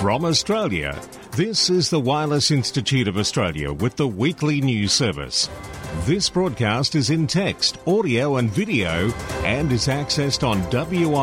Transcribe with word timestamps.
From 0.00 0.24
Australia, 0.24 0.96
this 1.32 1.68
is 1.68 1.90
the 1.90 1.98
Wireless 1.98 2.52
Institute 2.52 3.08
of 3.08 3.16
Australia 3.18 3.72
with 3.72 3.96
the 3.96 4.06
weekly 4.06 4.60
news 4.60 4.92
service. 4.92 5.50
This 6.04 6.30
broadcast 6.30 6.94
is 6.94 7.10
in 7.10 7.26
text, 7.26 7.78
audio, 7.84 8.36
and 8.36 8.48
video 8.48 9.10
and 9.42 9.72
is 9.72 9.88
accessed 9.88 10.46
on 10.46 10.62
wia.org.au. 10.70 11.18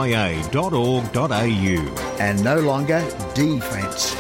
And 2.20 2.44
no 2.44 2.60
longer 2.60 3.00
defence. 3.34 4.14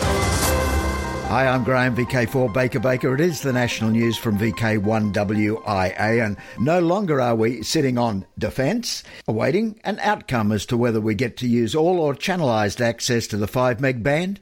Hi, 1.27 1.47
I'm 1.47 1.65
Graham, 1.65 1.95
VK4 1.97 2.53
Baker 2.53 2.79
Baker. 2.79 3.13
It 3.13 3.19
is 3.19 3.41
the 3.41 3.51
national 3.51 3.89
news 3.89 4.17
from 4.17 4.37
VK1WIA, 4.37 6.25
and 6.25 6.37
no 6.59 6.79
longer 6.79 7.19
are 7.19 7.35
we 7.35 7.61
sitting 7.61 7.97
on 7.97 8.25
defence, 8.38 9.03
awaiting 9.27 9.81
an 9.83 9.99
outcome 9.99 10.53
as 10.53 10.66
to 10.67 10.77
whether 10.77 11.02
we 11.02 11.13
get 11.13 11.35
to 11.38 11.47
use 11.47 11.75
all 11.75 11.99
or 11.99 12.13
channelized 12.16 12.80
access 12.80 13.27
to 13.27 13.35
the 13.35 13.47
5 13.47 13.81
meg 13.81 14.02
band. 14.02 14.39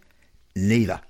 Neither. 0.55 1.01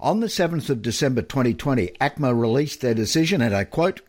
On 0.00 0.20
the 0.20 0.28
7th 0.28 0.70
of 0.70 0.82
December 0.82 1.22
2020, 1.22 1.88
ACMA 2.00 2.40
released 2.40 2.80
their 2.80 2.94
decision, 2.94 3.42
and 3.42 3.54
I 3.54 3.64
quote, 3.64 4.00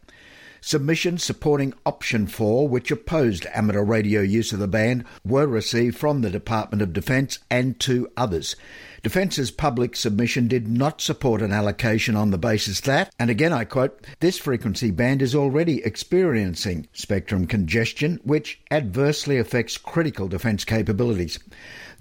Submissions 0.62 1.24
supporting 1.24 1.74
option 1.86 2.28
4, 2.28 2.68
which 2.68 2.92
opposed 2.92 3.48
amateur 3.54 3.84
radio 3.84 4.22
use 4.22 4.52
of 4.52 4.60
the 4.60 4.68
band, 4.68 5.06
were 5.26 5.48
received 5.48 5.98
from 5.98 6.22
the 6.22 6.30
Department 6.30 6.82
of 6.82 6.94
Defence 6.94 7.40
and 7.50 7.80
two 7.80 8.10
others. 8.18 8.56
Defence's 9.02 9.49
public 9.49 9.95
submission 9.95 10.48
did 10.48 10.67
not 10.67 10.99
support 10.99 11.41
an 11.41 11.53
allocation 11.53 12.16
on 12.16 12.31
the 12.31 12.38
basis 12.38 12.81
that, 12.81 13.13
and 13.17 13.30
again 13.30 13.53
I 13.53 13.63
quote, 13.63 14.05
this 14.20 14.38
frequency 14.38 14.91
band 14.91 15.22
is 15.22 15.34
already 15.34 15.84
experiencing 15.85 16.88
spectrum 16.91 17.48
congestion, 17.48 18.20
which 18.23 18.59
adversely 18.70 19.38
affects 19.38 19.77
critical 19.77 20.28
defence 20.28 20.66
capabilities. 20.66 21.39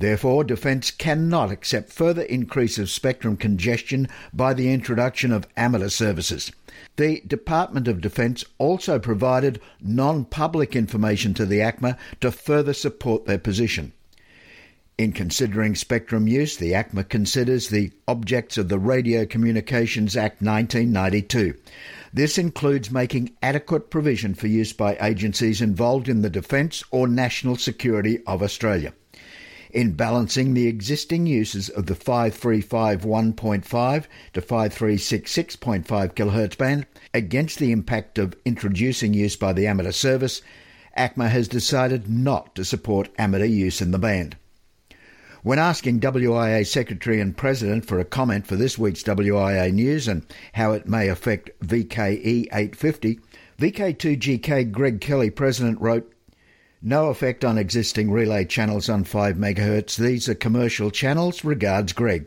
Therefore, 0.01 0.45
Defence 0.45 0.91
cannot 0.91 1.51
accept 1.51 1.93
further 1.93 2.23
increase 2.23 2.79
of 2.79 2.91
spectrum 2.91 3.37
congestion 3.37 4.09
by 4.33 4.55
the 4.55 4.73
introduction 4.73 5.33
of 5.33 5.47
amateur 5.57 5.89
services. 5.89 6.53
The 6.97 7.23
Department 7.27 7.89
of 7.89 8.01
Defence 8.01 8.45
also 8.59 8.99
provided 8.99 9.61
non 9.81 10.25
public 10.25 10.77
information 10.77 11.35
to 11.35 11.47
the 11.47 11.61
ACMA 11.61 11.97
to 12.21 12.31
further 12.31 12.73
support 12.73 13.27
their 13.27 13.39
position. 13.39 13.93
In 14.99 15.13
considering 15.13 15.75
spectrum 15.77 16.27
use, 16.27 16.57
the 16.57 16.73
ACMA 16.73 17.09
considers 17.09 17.69
the 17.69 17.93
objects 18.09 18.59
of 18.59 18.69
the 18.69 18.81
Radio 18.81 19.25
Communications 19.27 20.17
Act 20.17 20.43
1992. 20.43 21.55
This 22.13 22.37
includes 22.37 22.91
making 22.91 23.31
adequate 23.41 23.91
provision 23.91 24.35
for 24.35 24.49
use 24.49 24.73
by 24.73 24.99
agencies 25.01 25.63
involved 25.63 26.09
in 26.09 26.23
the 26.23 26.29
defence 26.29 26.83
or 26.91 27.07
national 27.07 27.55
security 27.55 28.19
of 28.27 28.43
Australia. 28.43 28.93
In 29.71 29.93
balancing 29.93 30.55
the 30.55 30.67
existing 30.67 31.27
uses 31.27 31.69
of 31.69 31.87
the 31.87 31.95
5351.5 31.95 34.05
to 34.33 34.41
5366.5 34.41 35.87
kHz 35.87 36.59
band 36.59 36.87
against 37.15 37.61
the 37.61 37.71
impact 37.71 38.19
of 38.19 38.35
introducing 38.45 39.15
use 39.15 39.37
by 39.37 39.53
the 39.53 39.69
amateur 39.69 39.93
service, 39.93 40.43
ACMA 40.97 41.29
has 41.29 41.47
decided 41.47 42.11
not 42.11 42.57
to 42.57 42.65
support 42.65 43.11
amateur 43.17 43.45
use 43.45 43.81
in 43.81 43.93
the 43.93 43.99
band. 44.01 44.37
When 45.45 45.61
asking 45.61 46.01
WIA 46.01 46.67
Secretary 46.67 47.21
and 47.21 47.37
President 47.37 47.85
for 47.85 48.01
a 48.01 48.05
comment 48.05 48.45
for 48.45 48.57
this 48.57 48.77
week's 48.77 49.05
WIA 49.05 49.73
news 49.73 50.09
and 50.09 50.27
how 50.55 50.73
it 50.73 50.89
may 50.89 51.07
affect 51.09 51.51
VKE 51.61 52.49
850, 52.53 53.21
VK2GK 53.61 54.73
Greg 54.73 55.01
Kelly, 55.01 55.31
President, 55.31 55.81
wrote, 55.81 56.13
No 56.83 57.09
effect 57.09 57.45
on 57.45 57.57
existing 57.57 58.11
relay 58.11 58.47
channels 58.47 58.89
on 58.89 59.05
5 59.05 59.37
MHz. 59.37 59.97
These 59.97 60.29
are 60.29 60.35
commercial 60.35 60.91
channels. 60.91 61.45
Regards, 61.45 61.93
Greg. 61.93 62.27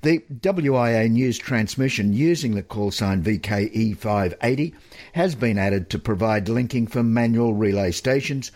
The 0.00 0.20
WIA 0.40 1.10
news 1.10 1.36
transmission 1.36 2.14
using 2.14 2.54
the 2.54 2.62
call 2.62 2.90
sign 2.90 3.22
VKE580 3.22 4.72
has 5.12 5.34
been 5.34 5.58
added 5.58 5.90
to 5.90 5.98
provide 5.98 6.48
linking 6.48 6.86
for 6.86 7.02
manual 7.02 7.52
relay 7.52 7.90
stations 7.90 8.50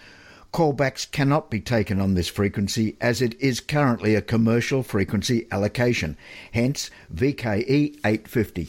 Callbacks 0.52 1.10
cannot 1.10 1.50
be 1.50 1.60
taken 1.60 2.00
on 2.00 2.14
this 2.14 2.28
frequency 2.28 2.96
as 3.00 3.20
it 3.20 3.38
is 3.40 3.60
currently 3.60 4.14
a 4.14 4.22
commercial 4.22 4.82
frequency 4.82 5.46
allocation, 5.50 6.16
hence 6.52 6.90
VKE 7.14 7.98
850. 8.04 8.68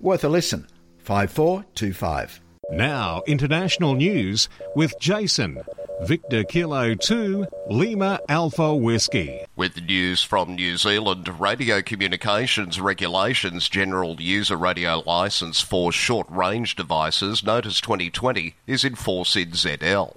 Worth 0.00 0.24
a 0.24 0.28
listen. 0.28 0.66
5425. 0.98 2.40
Now, 2.70 3.22
international 3.26 3.94
news 3.94 4.48
with 4.74 4.94
Jason. 5.00 5.62
Victor 6.02 6.44
Kilo 6.44 6.94
2, 6.94 7.46
Lima 7.70 8.20
Alpha 8.28 8.74
Whiskey. 8.74 9.40
With 9.56 9.80
news 9.82 10.22
from 10.22 10.54
New 10.54 10.76
Zealand, 10.76 11.40
Radio 11.40 11.80
Communications 11.80 12.80
Regulations 12.80 13.68
General 13.68 14.20
User 14.20 14.56
Radio 14.56 15.02
License 15.06 15.60
for 15.60 15.92
Short 15.92 16.26
Range 16.28 16.74
Devices 16.76 17.42
Notice 17.42 17.80
2020 17.80 18.56
is 18.66 18.84
in 18.84 18.94
force 18.94 19.36
in 19.36 19.52
ZL. 19.52 20.16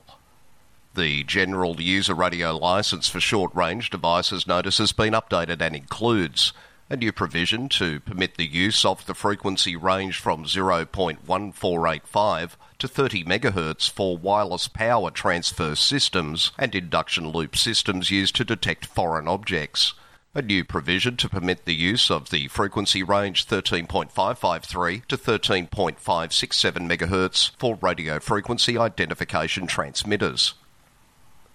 The 0.95 1.23
General 1.23 1.79
User 1.79 2.15
Radio 2.15 2.57
License 2.57 3.07
for 3.07 3.19
Short 3.19 3.53
Range 3.53 3.91
Devices 3.91 4.47
notice 4.47 4.79
has 4.79 4.91
been 4.91 5.13
updated 5.13 5.61
and 5.61 5.75
includes 5.75 6.51
a 6.89 6.97
new 6.97 7.11
provision 7.11 7.69
to 7.69 7.99
permit 7.99 8.37
the 8.37 8.47
use 8.47 8.83
of 8.83 9.05
the 9.05 9.13
frequency 9.13 9.75
range 9.75 10.17
from 10.17 10.45
0.1485 10.45 12.51
to 12.79 12.87
30 12.87 13.23
MHz 13.23 13.87
for 13.87 14.17
wireless 14.17 14.67
power 14.67 15.11
transfer 15.11 15.75
systems 15.75 16.53
and 16.57 16.73
induction 16.73 17.29
loop 17.29 17.55
systems 17.55 18.09
used 18.09 18.35
to 18.37 18.43
detect 18.43 18.87
foreign 18.87 19.27
objects. 19.27 19.93
A 20.33 20.41
new 20.41 20.65
provision 20.65 21.17
to 21.17 21.29
permit 21.29 21.65
the 21.65 21.75
use 21.75 22.09
of 22.09 22.31
the 22.31 22.47
frequency 22.47 23.03
range 23.03 23.45
13.553 23.45 25.05
to 25.05 25.17
13.567 25.17 26.97
MHz 26.97 27.51
for 27.57 27.77
radio 27.79 28.19
frequency 28.19 28.75
identification 28.75 29.67
transmitters. 29.67 30.55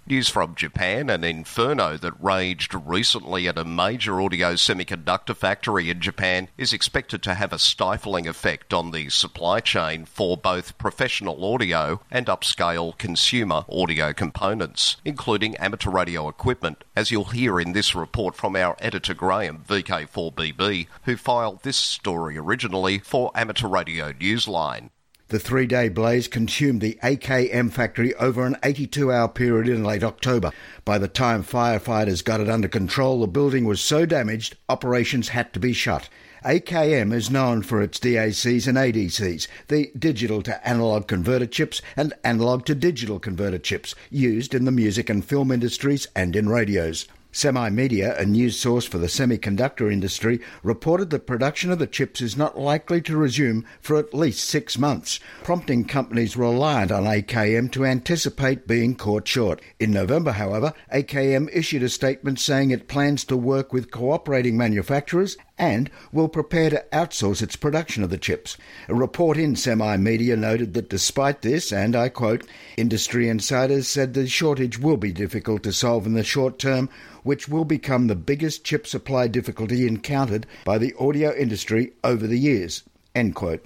News 0.06 0.28
from 0.28 0.54
Japan 0.54 1.08
an 1.08 1.24
inferno 1.24 1.96
that 1.96 2.22
raged 2.22 2.74
recently 2.74 3.48
at 3.48 3.56
a 3.56 3.64
major 3.64 4.20
audio 4.20 4.52
semiconductor 4.52 5.34
factory 5.34 5.88
in 5.88 5.98
Japan 5.98 6.48
is 6.58 6.74
expected 6.74 7.22
to 7.22 7.32
have 7.32 7.54
a 7.54 7.58
stifling 7.58 8.28
effect 8.28 8.74
on 8.74 8.90
the 8.90 9.08
supply 9.08 9.60
chain 9.60 10.04
for 10.04 10.36
both 10.36 10.76
professional 10.76 11.42
audio 11.42 12.02
and 12.10 12.26
upscale 12.26 12.98
consumer 12.98 13.64
audio 13.66 14.12
components, 14.12 14.98
including 15.06 15.56
amateur 15.56 15.90
radio 15.90 16.28
equipment, 16.28 16.84
as 16.94 17.10
you'll 17.10 17.24
hear 17.24 17.58
in 17.58 17.72
this 17.72 17.94
report 17.94 18.36
from 18.36 18.56
our 18.56 18.76
editor 18.80 19.14
Graham, 19.14 19.64
VK4BB, 19.66 20.86
who 21.04 21.16
filed 21.16 21.62
this 21.62 21.78
story 21.78 22.36
originally 22.36 22.98
for 22.98 23.30
Amateur 23.34 23.68
Radio 23.68 24.12
Newsline. 24.12 24.90
The 25.28 25.38
three 25.38 25.66
day 25.66 25.88
blaze 25.88 26.28
consumed 26.28 26.82
the 26.82 26.98
AKM 27.02 27.72
factory 27.72 28.14
over 28.16 28.44
an 28.44 28.58
82 28.62 29.10
hour 29.10 29.26
period 29.26 29.68
in 29.68 29.82
late 29.82 30.04
October. 30.04 30.52
By 30.84 30.98
the 30.98 31.08
time 31.08 31.42
firefighters 31.42 32.22
got 32.22 32.40
it 32.40 32.50
under 32.50 32.68
control, 32.68 33.20
the 33.20 33.26
building 33.26 33.64
was 33.64 33.80
so 33.80 34.04
damaged, 34.04 34.56
operations 34.68 35.28
had 35.28 35.54
to 35.54 35.58
be 35.58 35.72
shut. 35.72 36.10
AKM 36.44 37.14
is 37.14 37.30
known 37.30 37.62
for 37.62 37.80
its 37.80 37.98
DACs 37.98 38.68
and 38.68 38.76
ADCs, 38.76 39.48
the 39.68 39.90
digital 39.98 40.42
to 40.42 40.68
analog 40.68 41.08
converter 41.08 41.46
chips 41.46 41.80
and 41.96 42.12
analog 42.22 42.66
to 42.66 42.74
digital 42.74 43.18
converter 43.18 43.58
chips, 43.58 43.94
used 44.10 44.54
in 44.54 44.66
the 44.66 44.70
music 44.70 45.08
and 45.08 45.24
film 45.24 45.50
industries 45.50 46.06
and 46.14 46.36
in 46.36 46.50
radios. 46.50 47.06
Semi 47.36 47.68
Media, 47.68 48.16
a 48.16 48.24
news 48.24 48.56
source 48.56 48.84
for 48.84 48.98
the 48.98 49.08
semiconductor 49.08 49.92
industry, 49.92 50.40
reported 50.62 51.10
that 51.10 51.26
production 51.26 51.72
of 51.72 51.80
the 51.80 51.86
chips 51.88 52.20
is 52.20 52.36
not 52.36 52.56
likely 52.56 53.02
to 53.02 53.16
resume 53.16 53.66
for 53.80 53.96
at 53.96 54.14
least 54.14 54.48
six 54.48 54.78
months, 54.78 55.18
prompting 55.42 55.84
companies 55.84 56.36
reliant 56.36 56.92
on 56.92 57.02
AKM 57.02 57.72
to 57.72 57.84
anticipate 57.84 58.68
being 58.68 58.94
caught 58.94 59.26
short. 59.26 59.60
In 59.80 59.90
November, 59.90 60.30
however, 60.30 60.74
AKM 60.92 61.50
issued 61.52 61.82
a 61.82 61.88
statement 61.88 62.38
saying 62.38 62.70
it 62.70 62.86
plans 62.86 63.24
to 63.24 63.36
work 63.36 63.72
with 63.72 63.90
cooperating 63.90 64.56
manufacturers 64.56 65.36
and 65.58 65.90
will 66.12 66.28
prepare 66.28 66.70
to 66.70 66.84
outsource 66.92 67.42
its 67.42 67.56
production 67.56 68.02
of 68.02 68.10
the 68.10 68.18
chips. 68.18 68.56
A 68.88 68.94
report 68.94 69.36
in 69.36 69.56
Semi 69.56 69.96
Media 69.96 70.36
noted 70.36 70.74
that 70.74 70.90
despite 70.90 71.42
this, 71.42 71.72
and 71.72 71.94
I 71.94 72.08
quote, 72.08 72.46
industry 72.76 73.28
insiders 73.28 73.86
said 73.86 74.14
the 74.14 74.26
shortage 74.26 74.78
will 74.78 74.96
be 74.96 75.12
difficult 75.12 75.62
to 75.64 75.72
solve 75.72 76.06
in 76.06 76.14
the 76.14 76.24
short 76.24 76.58
term, 76.58 76.88
which 77.22 77.48
will 77.48 77.64
become 77.64 78.06
the 78.06 78.14
biggest 78.14 78.64
chip 78.64 78.86
supply 78.86 79.28
difficulty 79.28 79.86
encountered 79.86 80.46
by 80.64 80.78
the 80.78 80.94
audio 80.98 81.34
industry 81.34 81.92
over 82.02 82.26
the 82.26 82.38
years. 82.38 82.82
End 83.14 83.34
quote. 83.34 83.64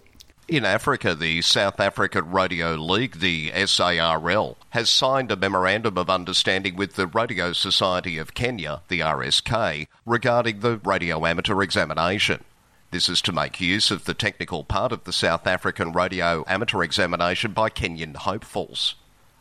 In 0.49 0.65
Africa, 0.65 1.15
the 1.15 1.43
South 1.43 1.79
African 1.79 2.33
Radio 2.33 2.75
League, 2.75 3.21
the 3.21 3.53
SARL, 3.67 4.57
has 4.71 4.89
signed 4.89 5.31
a 5.31 5.37
memorandum 5.37 5.99
of 5.99 6.09
understanding 6.09 6.75
with 6.75 6.95
the 6.95 7.07
Radio 7.07 7.53
Society 7.53 8.17
of 8.17 8.33
Kenya, 8.33 8.81
the 8.89 9.01
RSK, 9.01 9.89
regarding 10.07 10.61
the 10.61 10.79
radio 10.79 11.27
amateur 11.27 11.61
examination. 11.61 12.45
This 12.93 13.11
is 13.11 13.21
to 13.23 13.33
make 13.33 13.61
use 13.61 13.91
of 13.91 14.07
the 14.07 14.15
technical 14.15 14.65
part 14.65 14.91
of 14.91 15.05
the 15.05 15.13
South 15.13 15.47
African 15.47 15.93
radio 15.93 16.47
amateur 16.49 16.83
examination 16.83 17.53
by 17.53 17.69
Kenyan 17.69 18.17
hopefuls. 18.17 18.95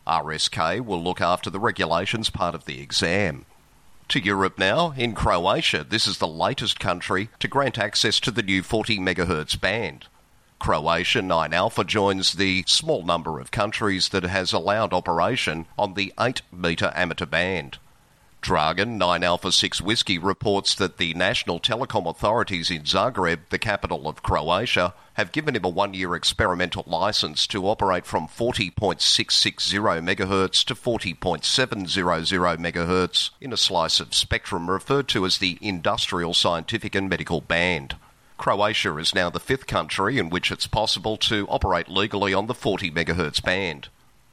RSK 0.06 0.82
will 0.82 1.02
look 1.02 1.22
after 1.22 1.50
the 1.50 1.58
regulations 1.58 2.30
part 2.30 2.54
of 2.54 2.66
the 2.66 2.82
exam. 2.82 3.46
To 4.10 4.20
Europe 4.20 4.60
now, 4.60 4.92
in 4.92 5.16
Croatia, 5.16 5.86
this 5.86 6.06
is 6.06 6.18
the 6.18 6.28
latest 6.28 6.82
country 6.82 7.30
to 7.40 7.48
grant 7.48 7.78
access 7.78 8.20
to 8.20 8.30
the 8.30 8.44
new 8.44 8.62
40 8.62 9.00
MHz 9.00 9.62
band. 9.62 10.08
Croatia 10.60 11.22
9 11.22 11.54
Alpha 11.54 11.84
joins 11.84 12.34
the 12.34 12.64
small 12.68 13.04
number 13.04 13.40
of 13.40 13.52
countries 13.52 14.10
that 14.10 14.24
has 14.24 14.54
allowed 14.54 14.94
operation 14.94 15.68
on 15.78 15.94
the 15.94 16.14
8 16.20 16.42
metre 16.52 16.92
amateur 16.96 17.26
band. 17.26 17.78
Dragan 18.42 18.98
9 18.98 19.24
Alpha 19.24 19.52
6 19.52 19.82
Whiskey 19.82 20.18
reports 20.18 20.74
that 20.76 20.98
the 20.98 21.14
national 21.16 21.60
telecom 21.60 22.08
authorities 22.08 22.72
in 22.72 22.84
Zagreb, 22.84 23.50
the 23.50 23.60
capital 23.60 24.08
of 24.08 24.24
Croatia, 24.24 24.94
have 25.16 25.32
given 25.32 25.56
him 25.56 25.66
a 25.66 25.70
one 25.70 25.94
year 25.94 26.16
experimental 26.16 26.84
license 26.88 27.46
to 27.48 27.68
operate 27.68 28.06
from 28.06 28.28
40.660 28.28 29.82
MHz 29.82 30.64
to 30.66 30.76
40.700 30.76 32.58
MHz 32.58 33.30
in 33.42 33.52
a 33.52 33.58
slice 33.58 34.00
of 34.00 34.16
spectrum 34.16 34.70
referred 34.70 35.08
to 35.10 35.26
as 35.26 35.40
the 35.40 35.58
Industrial, 35.62 36.34
Scientific 36.34 36.96
and 36.96 37.10
Medical 37.10 37.42
Band. 37.42 37.96
Croatia 38.38 38.96
is 38.98 39.16
now 39.16 39.30
the 39.30 39.40
fifth 39.40 39.66
country 39.66 40.20
in 40.20 40.30
which 40.30 40.52
it's 40.52 40.68
possible 40.68 41.18
to 41.18 41.48
operate 41.50 41.90
legally 41.90 42.34
on 42.34 42.46
the 42.46 42.54
40 42.54 42.92
MHz 42.92 43.44
band. 43.44 43.90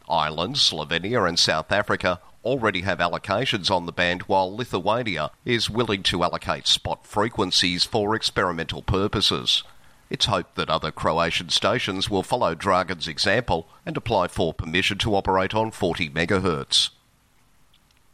Ireland, 0.08 0.56
Slovenia, 0.56 1.26
and 1.26 1.38
South 1.38 1.72
Africa 1.72 2.20
already 2.44 2.82
have 2.82 2.98
allocations 2.98 3.70
on 3.70 3.86
the 3.86 3.92
band, 3.92 4.22
while 4.22 4.54
Lithuania 4.54 5.30
is 5.46 5.70
willing 5.70 6.02
to 6.04 6.22
allocate 6.22 6.66
spot 6.66 7.06
frequencies 7.06 7.84
for 7.84 8.14
experimental 8.14 8.82
purposes. 8.82 9.62
It's 10.10 10.26
hoped 10.26 10.56
that 10.56 10.68
other 10.68 10.92
Croatian 10.92 11.48
stations 11.48 12.10
will 12.10 12.22
follow 12.22 12.54
Dragan's 12.54 13.08
example 13.08 13.66
and 13.86 13.96
apply 13.96 14.28
for 14.28 14.52
permission 14.52 14.98
to 14.98 15.16
operate 15.16 15.54
on 15.54 15.70
40 15.70 16.10
MHz. 16.10 16.90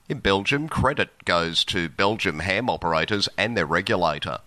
In 0.09 0.21
Belgium, 0.21 0.69
credit 0.69 1.25
goes 1.25 1.65
to 1.65 1.89
Belgium 1.89 2.39
ham 2.41 2.71
operators 2.71 3.29
and 3.37 3.57
their 3.57 3.67
regulator. 3.67 4.39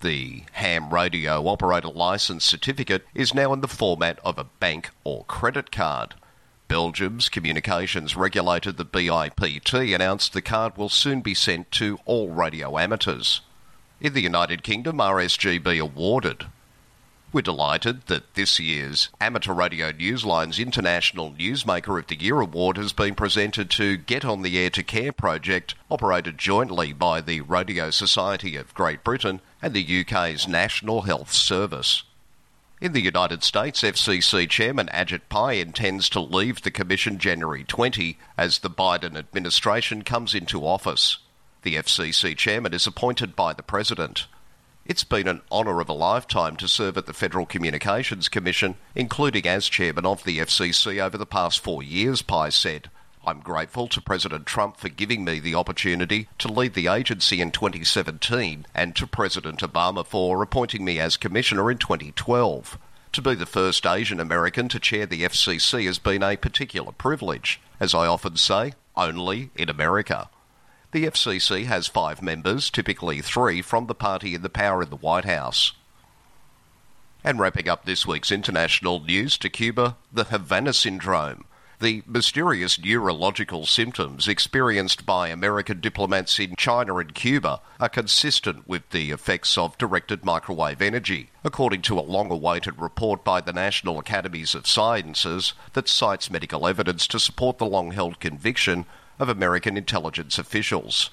The 0.00 0.44
ham 0.52 0.94
radio 0.94 1.46
operator 1.46 1.88
license 1.88 2.42
certificate 2.42 3.06
is 3.14 3.34
now 3.34 3.52
in 3.52 3.60
the 3.60 3.68
format 3.68 4.18
of 4.24 4.38
a 4.38 4.44
bank 4.44 4.88
or 5.04 5.24
credit 5.26 5.70
card. 5.70 6.14
Belgium's 6.68 7.28
communications 7.28 8.16
regulator, 8.16 8.72
the 8.72 8.86
BIPT, 8.86 9.94
announced 9.94 10.32
the 10.32 10.40
card 10.40 10.78
will 10.78 10.88
soon 10.88 11.20
be 11.20 11.34
sent 11.34 11.70
to 11.72 11.98
all 12.06 12.30
radio 12.30 12.78
amateurs. 12.78 13.42
In 14.00 14.14
the 14.14 14.22
United 14.22 14.62
Kingdom, 14.62 14.96
RSGB 14.96 15.78
awarded. 15.78 16.46
We're 17.32 17.42
delighted 17.42 18.06
that 18.06 18.34
this 18.34 18.58
year's 18.58 19.08
Amateur 19.20 19.52
Radio 19.52 19.92
Newsline's 19.92 20.58
International 20.58 21.30
Newsmaker 21.30 21.96
of 21.96 22.08
the 22.08 22.20
Year 22.20 22.40
award 22.40 22.76
has 22.76 22.92
been 22.92 23.14
presented 23.14 23.70
to 23.70 23.96
Get 23.98 24.24
on 24.24 24.42
the 24.42 24.58
Air 24.58 24.70
to 24.70 24.82
Care 24.82 25.12
project, 25.12 25.76
operated 25.88 26.38
jointly 26.38 26.92
by 26.92 27.20
the 27.20 27.42
Radio 27.42 27.90
Society 27.90 28.56
of 28.56 28.74
Great 28.74 29.04
Britain 29.04 29.40
and 29.62 29.74
the 29.74 30.00
UK's 30.00 30.48
National 30.48 31.02
Health 31.02 31.32
Service. 31.32 32.02
In 32.80 32.94
the 32.94 33.00
United 33.00 33.44
States, 33.44 33.82
FCC 33.82 34.48
Chairman 34.50 34.88
Ajit 34.92 35.20
Pai 35.28 35.60
intends 35.60 36.08
to 36.08 36.20
leave 36.20 36.62
the 36.62 36.72
Commission 36.72 37.16
January 37.18 37.62
20 37.62 38.18
as 38.36 38.58
the 38.58 38.70
Biden 38.70 39.16
administration 39.16 40.02
comes 40.02 40.34
into 40.34 40.66
office. 40.66 41.18
The 41.62 41.76
FCC 41.76 42.36
Chairman 42.36 42.74
is 42.74 42.88
appointed 42.88 43.36
by 43.36 43.52
the 43.52 43.62
President. 43.62 44.26
It's 44.90 45.04
been 45.04 45.28
an 45.28 45.42
honour 45.52 45.80
of 45.80 45.88
a 45.88 45.92
lifetime 45.92 46.56
to 46.56 46.66
serve 46.66 46.98
at 46.98 47.06
the 47.06 47.12
Federal 47.12 47.46
Communications 47.46 48.28
Commission, 48.28 48.74
including 48.96 49.46
as 49.46 49.68
Chairman 49.68 50.04
of 50.04 50.24
the 50.24 50.40
FCC 50.40 50.98
over 50.98 51.16
the 51.16 51.24
past 51.24 51.60
four 51.60 51.80
years, 51.80 52.22
Pai 52.22 52.50
said. 52.50 52.90
I'm 53.24 53.38
grateful 53.38 53.86
to 53.86 54.00
President 54.00 54.46
Trump 54.46 54.78
for 54.78 54.88
giving 54.88 55.24
me 55.24 55.38
the 55.38 55.54
opportunity 55.54 56.26
to 56.38 56.48
lead 56.48 56.74
the 56.74 56.88
agency 56.88 57.40
in 57.40 57.52
2017 57.52 58.66
and 58.74 58.96
to 58.96 59.06
President 59.06 59.60
Obama 59.60 60.04
for 60.04 60.42
appointing 60.42 60.84
me 60.84 60.98
as 60.98 61.16
Commissioner 61.16 61.70
in 61.70 61.78
2012. 61.78 62.76
To 63.12 63.22
be 63.22 63.36
the 63.36 63.46
first 63.46 63.86
Asian 63.86 64.18
American 64.18 64.68
to 64.70 64.80
chair 64.80 65.06
the 65.06 65.22
FCC 65.22 65.86
has 65.86 66.00
been 66.00 66.24
a 66.24 66.34
particular 66.34 66.90
privilege. 66.90 67.60
As 67.78 67.94
I 67.94 68.08
often 68.08 68.34
say, 68.34 68.72
only 68.96 69.50
in 69.54 69.68
America. 69.68 70.28
The 70.92 71.06
FCC 71.06 71.66
has 71.66 71.86
five 71.86 72.20
members, 72.20 72.68
typically 72.68 73.20
three 73.20 73.62
from 73.62 73.86
the 73.86 73.94
party 73.94 74.34
in 74.34 74.42
the 74.42 74.48
power 74.48 74.82
in 74.82 74.90
the 74.90 74.96
White 74.96 75.24
House. 75.24 75.72
And 77.22 77.38
wrapping 77.38 77.68
up 77.68 77.84
this 77.84 78.06
week's 78.06 78.32
international 78.32 79.00
news 79.00 79.38
to 79.38 79.48
Cuba, 79.48 79.96
the 80.12 80.24
Havana 80.24 80.72
Syndrome 80.72 81.44
the 81.80 82.02
mysterious 82.06 82.78
neurological 82.78 83.64
symptoms 83.64 84.28
experienced 84.28 85.06
by 85.06 85.28
American 85.28 85.80
diplomats 85.80 86.38
in 86.38 86.54
China 86.56 86.98
and 86.98 87.14
Cuba 87.14 87.60
are 87.80 87.88
consistent 87.88 88.68
with 88.68 88.88
the 88.90 89.10
effects 89.10 89.56
of 89.56 89.78
directed 89.78 90.22
microwave 90.22 90.82
energy, 90.82 91.30
according 91.42 91.80
to 91.80 91.98
a 91.98 92.02
long 92.02 92.30
awaited 92.30 92.78
report 92.78 93.24
by 93.24 93.40
the 93.40 93.52
National 93.52 93.98
Academies 93.98 94.54
of 94.54 94.66
Sciences 94.66 95.54
that 95.72 95.88
cites 95.88 96.30
medical 96.30 96.66
evidence 96.66 97.06
to 97.06 97.18
support 97.18 97.56
the 97.56 97.66
long 97.66 97.92
held 97.92 98.20
conviction 98.20 98.84
of 99.20 99.28
American 99.28 99.76
intelligence 99.76 100.38
officials. 100.38 101.10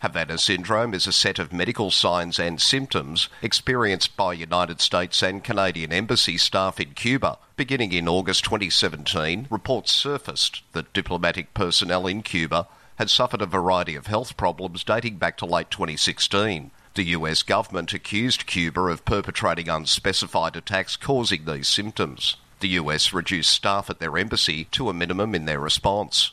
Havana 0.00 0.36
syndrome 0.36 0.92
is 0.92 1.06
a 1.06 1.12
set 1.12 1.38
of 1.38 1.54
medical 1.54 1.90
signs 1.90 2.38
and 2.38 2.60
symptoms 2.60 3.30
experienced 3.40 4.14
by 4.14 4.34
United 4.34 4.78
States 4.82 5.22
and 5.22 5.42
Canadian 5.42 5.90
embassy 5.90 6.36
staff 6.36 6.78
in 6.78 6.90
Cuba. 6.90 7.38
Beginning 7.56 7.92
in 7.92 8.06
August 8.06 8.44
2017, 8.44 9.46
reports 9.50 9.90
surfaced 9.90 10.62
that 10.72 10.92
diplomatic 10.92 11.54
personnel 11.54 12.06
in 12.06 12.22
Cuba 12.22 12.68
had 12.96 13.08
suffered 13.08 13.40
a 13.40 13.46
variety 13.46 13.96
of 13.96 14.06
health 14.06 14.36
problems 14.36 14.84
dating 14.84 15.16
back 15.16 15.38
to 15.38 15.46
late 15.46 15.70
2016. 15.70 16.70
The 16.94 17.04
US 17.04 17.42
government 17.42 17.94
accused 17.94 18.46
Cuba 18.46 18.82
of 18.82 19.06
perpetrating 19.06 19.70
unspecified 19.70 20.56
attacks 20.56 20.96
causing 20.96 21.46
these 21.46 21.68
symptoms. 21.68 22.36
The 22.60 22.68
US 22.80 23.14
reduced 23.14 23.50
staff 23.50 23.88
at 23.88 23.98
their 23.98 24.18
embassy 24.18 24.64
to 24.72 24.90
a 24.90 24.94
minimum 24.94 25.34
in 25.34 25.46
their 25.46 25.60
response. 25.60 26.32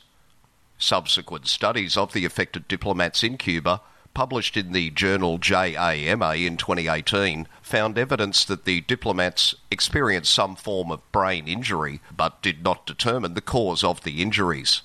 Subsequent 0.85 1.47
studies 1.47 1.95
of 1.95 2.11
the 2.11 2.25
affected 2.25 2.67
diplomats 2.67 3.23
in 3.23 3.37
Cuba, 3.37 3.79
published 4.13 4.57
in 4.57 4.73
the 4.73 4.89
journal 4.89 5.37
JAMA 5.37 6.33
in 6.35 6.57
2018, 6.57 7.47
found 7.61 7.97
evidence 7.97 8.43
that 8.43 8.65
the 8.65 8.81
diplomats 8.81 9.55
experienced 9.71 10.33
some 10.33 10.57
form 10.57 10.91
of 10.91 11.09
brain 11.13 11.47
injury 11.47 12.01
but 12.13 12.41
did 12.41 12.65
not 12.65 12.85
determine 12.85 13.33
the 13.33 13.39
cause 13.39 13.81
of 13.81 14.03
the 14.03 14.21
injuries. 14.21 14.81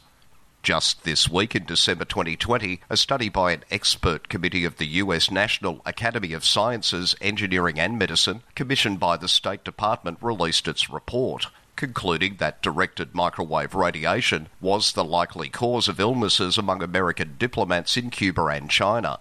Just 0.63 1.03
this 1.03 1.29
week 1.29 1.57
in 1.57 1.65
December 1.65 2.05
2020, 2.05 2.81
a 2.89 2.97
study 2.97 3.29
by 3.29 3.51
an 3.51 3.65
expert 3.69 4.29
committee 4.29 4.65
of 4.65 4.77
the 4.77 4.87
US 5.03 5.33
National 5.33 5.83
Academy 5.85 6.33
of 6.33 6.45
Sciences, 6.45 7.17
Engineering 7.21 7.81
and 7.81 7.99
Medicine, 7.99 8.45
commissioned 8.55 9.01
by 9.01 9.17
the 9.17 9.27
State 9.27 9.65
Department, 9.65 10.19
released 10.21 10.69
its 10.69 10.89
report 10.89 11.49
concluding 11.79 12.37
that 12.37 12.61
directed 12.61 13.15
microwave 13.15 13.75
radiation 13.75 14.49
was 14.61 14.93
the 14.93 15.05
likely 15.05 15.49
cause 15.49 15.89
of 15.89 16.01
illnesses 16.01 16.59
among 16.59 16.83
American 16.83 17.37
diplomats 17.39 17.97
in 17.97 18.11
Cuba 18.11 18.47
and 18.47 18.69
China. 18.69 19.21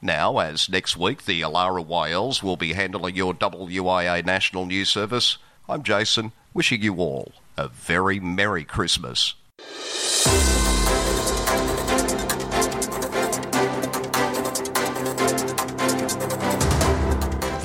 Now, 0.00 0.38
as 0.38 0.68
next 0.68 0.96
week 0.96 1.24
the 1.24 1.40
Alara 1.40 1.84
YLs 1.84 2.42
will 2.42 2.56
be 2.56 2.74
handling 2.74 3.16
your 3.16 3.34
WIA 3.34 4.24
National 4.24 4.64
News 4.64 4.88
Service, 4.88 5.36
I'm 5.68 5.82
Jason, 5.82 6.32
wishing 6.54 6.80
you 6.80 6.94
all 6.94 7.32
a 7.56 7.66
very 7.66 8.20
Merry 8.20 8.64
Christmas. 8.64 9.34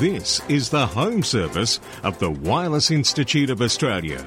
This 0.04 0.42
is 0.50 0.68
the 0.68 0.86
home 0.86 1.24
service 1.24 1.80
of 2.04 2.20
the 2.20 2.30
Wireless 2.30 2.92
Institute 2.92 3.50
of 3.50 3.62
Australia 3.62 4.20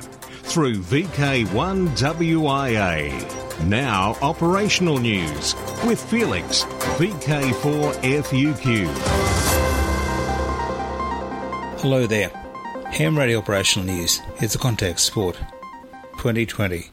through 0.45 0.77
VK1WIA. 0.77 3.67
Now, 3.67 4.17
operational 4.23 4.97
news 4.97 5.55
with 5.85 6.03
Felix, 6.03 6.65
VK4FUQ. 6.97 8.87
Hello 11.81 12.07
there. 12.07 12.31
Ham 12.93 13.19
Radio 13.19 13.37
Operational 13.37 13.87
News. 13.87 14.23
It's 14.41 14.55
a 14.55 14.59
contact 14.59 15.01
sport. 15.01 15.37
2020. 16.13 16.89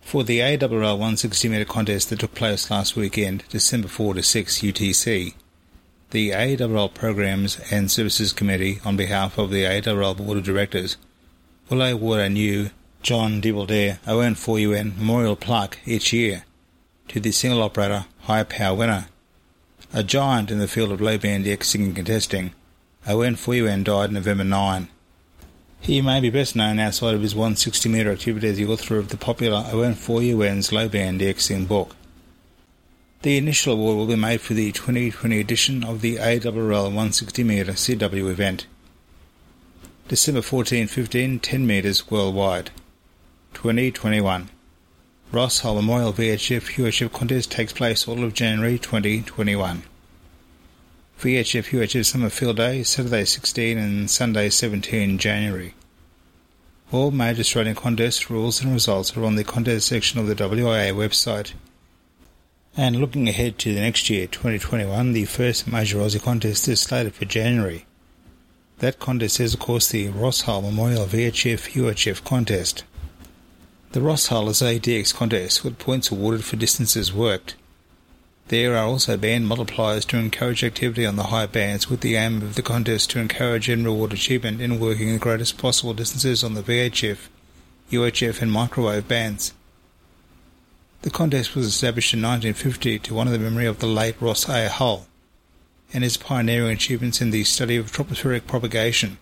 For 0.00 0.22
the 0.22 0.38
ARRL 0.38 0.70
160 0.70 1.48
metre 1.48 1.64
contest 1.64 2.10
that 2.10 2.20
took 2.20 2.36
place 2.36 2.70
last 2.70 2.94
weekend, 2.94 3.42
December 3.48 3.88
4 3.88 4.14
to 4.14 4.22
6 4.22 4.60
UTC, 4.60 5.34
the 6.10 6.30
ARRL 6.30 6.94
Programs 6.94 7.60
and 7.70 7.90
Services 7.90 8.32
Committee, 8.32 8.80
on 8.84 8.96
behalf 8.96 9.36
of 9.36 9.50
the 9.50 9.64
ARRL 9.64 10.16
Board 10.16 10.38
of 10.38 10.44
Directors, 10.44 10.96
will 11.68 11.82
award 11.82 12.20
a 12.20 12.30
new 12.30 12.70
John 13.02 13.42
Devoldere 13.42 13.98
ON4UN 14.06 14.96
Memorial 14.96 15.36
Plaque 15.36 15.80
each 15.84 16.12
year 16.12 16.44
to 17.08 17.20
the 17.20 17.30
single 17.30 17.62
operator 17.62 18.06
high 18.22 18.42
power 18.42 18.74
winner. 18.74 19.08
A 19.92 20.02
giant 20.02 20.50
in 20.50 20.58
the 20.58 20.68
field 20.68 20.92
of 20.92 21.00
low 21.00 21.18
band 21.18 21.44
Xing 21.44 21.84
and 21.84 21.96
contesting, 21.96 22.52
ON4UN 23.06 23.84
died 23.84 24.10
November 24.10 24.44
9. 24.44 24.88
He 25.80 26.00
may 26.00 26.20
be 26.20 26.30
best 26.30 26.56
known 26.56 26.78
outside 26.78 27.14
of 27.14 27.22
his 27.22 27.34
160 27.34 27.88
metre 27.88 28.12
activity 28.12 28.48
as 28.48 28.56
the 28.56 28.66
author 28.66 28.96
of 28.96 29.10
the 29.10 29.16
popular 29.16 29.62
ON4UN's 29.64 30.72
low 30.72 30.88
band 30.88 31.20
Xing 31.20 31.68
book. 31.68 31.94
The 33.22 33.36
initial 33.36 33.72
award 33.72 33.96
will 33.96 34.06
be 34.06 34.14
made 34.14 34.40
for 34.40 34.54
the 34.54 34.70
2020 34.70 35.40
edition 35.40 35.82
of 35.82 36.02
the 36.02 36.18
ARRL 36.18 36.92
160m 36.92 37.66
CW 37.66 38.30
event. 38.30 38.66
December 40.06 40.40
14-15, 40.40 41.42
10 41.42 41.66
metres 41.66 42.08
worldwide. 42.12 42.70
2021. 43.54 44.50
Ross 45.32 45.58
Hull 45.58 45.74
Memorial 45.74 46.12
VHF 46.12 46.76
UHF 46.76 47.12
contest 47.12 47.50
takes 47.50 47.72
place 47.72 48.06
all 48.06 48.22
of 48.22 48.34
January 48.34 48.78
2021. 48.78 49.82
VHF 51.20 51.64
UHF 51.70 52.06
Summer 52.06 52.30
Field 52.30 52.58
Day, 52.58 52.84
Saturday 52.84 53.24
16 53.24 53.78
and 53.78 54.08
Sunday 54.08 54.48
17 54.48 55.18
January. 55.18 55.74
All 56.92 57.10
major 57.10 57.40
Australian 57.40 57.74
contest 57.74 58.30
rules 58.30 58.62
and 58.62 58.72
results 58.72 59.16
are 59.16 59.24
on 59.24 59.34
the 59.34 59.42
contest 59.42 59.88
section 59.88 60.20
of 60.20 60.28
the 60.28 60.36
WIA 60.36 60.94
website. 60.94 61.54
And 62.78 63.00
looking 63.00 63.28
ahead 63.28 63.58
to 63.58 63.74
the 63.74 63.80
next 63.80 64.08
year, 64.08 64.28
2021, 64.28 65.12
the 65.12 65.24
first 65.24 65.66
major 65.66 65.98
Aussie 65.98 66.22
contest 66.22 66.68
is 66.68 66.78
slated 66.78 67.12
for 67.12 67.24
January. 67.24 67.86
That 68.78 69.00
contest 69.00 69.40
is, 69.40 69.52
of 69.52 69.58
course, 69.58 69.88
the 69.88 70.10
Ross 70.10 70.42
Hull 70.42 70.62
Memorial 70.62 71.04
VHF 71.06 71.72
UHF 71.72 72.22
contest. 72.22 72.84
The 73.90 74.00
Ross 74.00 74.28
Hull 74.28 74.48
is 74.48 74.62
a 74.62 74.78
DX 74.78 75.12
contest 75.12 75.64
with 75.64 75.80
points 75.80 76.12
awarded 76.12 76.44
for 76.44 76.54
distances 76.54 77.12
worked. 77.12 77.56
There 78.46 78.76
are 78.76 78.86
also 78.86 79.16
band 79.16 79.46
multipliers 79.46 80.06
to 80.06 80.16
encourage 80.16 80.62
activity 80.62 81.04
on 81.04 81.16
the 81.16 81.24
high 81.34 81.46
bands 81.46 81.90
with 81.90 82.00
the 82.00 82.14
aim 82.14 82.42
of 82.42 82.54
the 82.54 82.62
contest 82.62 83.10
to 83.10 83.18
encourage 83.18 83.68
and 83.68 83.84
reward 83.84 84.12
achievement 84.12 84.60
in 84.60 84.78
working 84.78 85.10
the 85.12 85.18
greatest 85.18 85.58
possible 85.58 85.94
distances 85.94 86.44
on 86.44 86.54
the 86.54 86.62
VHF, 86.62 87.26
UHF 87.90 88.40
and 88.40 88.52
microwave 88.52 89.08
bands. 89.08 89.52
The 91.02 91.10
contest 91.10 91.54
was 91.54 91.66
established 91.66 92.12
in 92.12 92.22
1950 92.22 92.98
to 92.98 93.18
honour 93.18 93.30
the 93.30 93.38
memory 93.38 93.66
of 93.66 93.78
the 93.78 93.86
late 93.86 94.20
Ross 94.20 94.48
A. 94.48 94.68
Hull 94.68 95.06
and 95.94 96.02
his 96.02 96.16
pioneering 96.16 96.72
achievements 96.72 97.20
in 97.20 97.30
the 97.30 97.44
study 97.44 97.76
of 97.76 97.92
tropospheric 97.92 98.46
propagation 98.46 99.18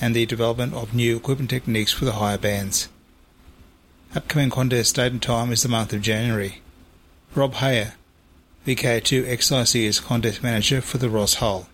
and 0.00 0.14
the 0.14 0.26
development 0.26 0.74
of 0.74 0.94
new 0.94 1.16
equipment 1.16 1.50
techniques 1.50 1.92
for 1.92 2.04
the 2.04 2.12
higher 2.12 2.38
bands. 2.38 2.88
Upcoming 4.14 4.50
contest 4.50 4.96
date 4.96 5.12
and 5.12 5.22
time 5.22 5.50
is 5.50 5.62
the 5.62 5.68
month 5.68 5.92
of 5.92 6.02
January. 6.02 6.60
Rob 7.34 7.54
Hayer, 7.54 7.94
VK2 8.66 9.26
XIC 9.26 9.84
is 9.84 10.00
contest 10.00 10.42
manager 10.42 10.80
for 10.80 10.98
the 10.98 11.10
Ross 11.10 11.34
Hull. 11.34 11.68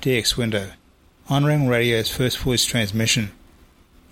DX 0.00 0.36
window. 0.36 0.70
Honring 1.28 1.68
Radio's 1.68 2.10
first 2.10 2.38
voice 2.38 2.64
transmission. 2.64 3.30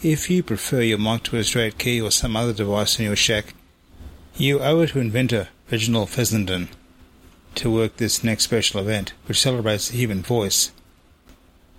If 0.02 0.30
you 0.30 0.42
prefer 0.42 0.82
your 0.82 0.98
mic 0.98 1.24
to 1.24 1.38
a 1.38 1.44
straight 1.44 1.78
key 1.78 2.00
or 2.00 2.10
some 2.10 2.36
other 2.36 2.52
device 2.52 2.98
in 2.98 3.06
your 3.06 3.16
shack, 3.16 3.54
you 4.40 4.60
owe 4.60 4.80
it 4.82 4.90
to 4.90 5.00
inventor 5.00 5.48
Reginald 5.68 6.10
Fessenden 6.10 6.68
to 7.56 7.70
work 7.70 7.96
this 7.96 8.22
next 8.22 8.44
special 8.44 8.80
event, 8.80 9.12
which 9.26 9.40
celebrates 9.40 9.88
the 9.88 9.96
human 9.96 10.22
voice. 10.22 10.70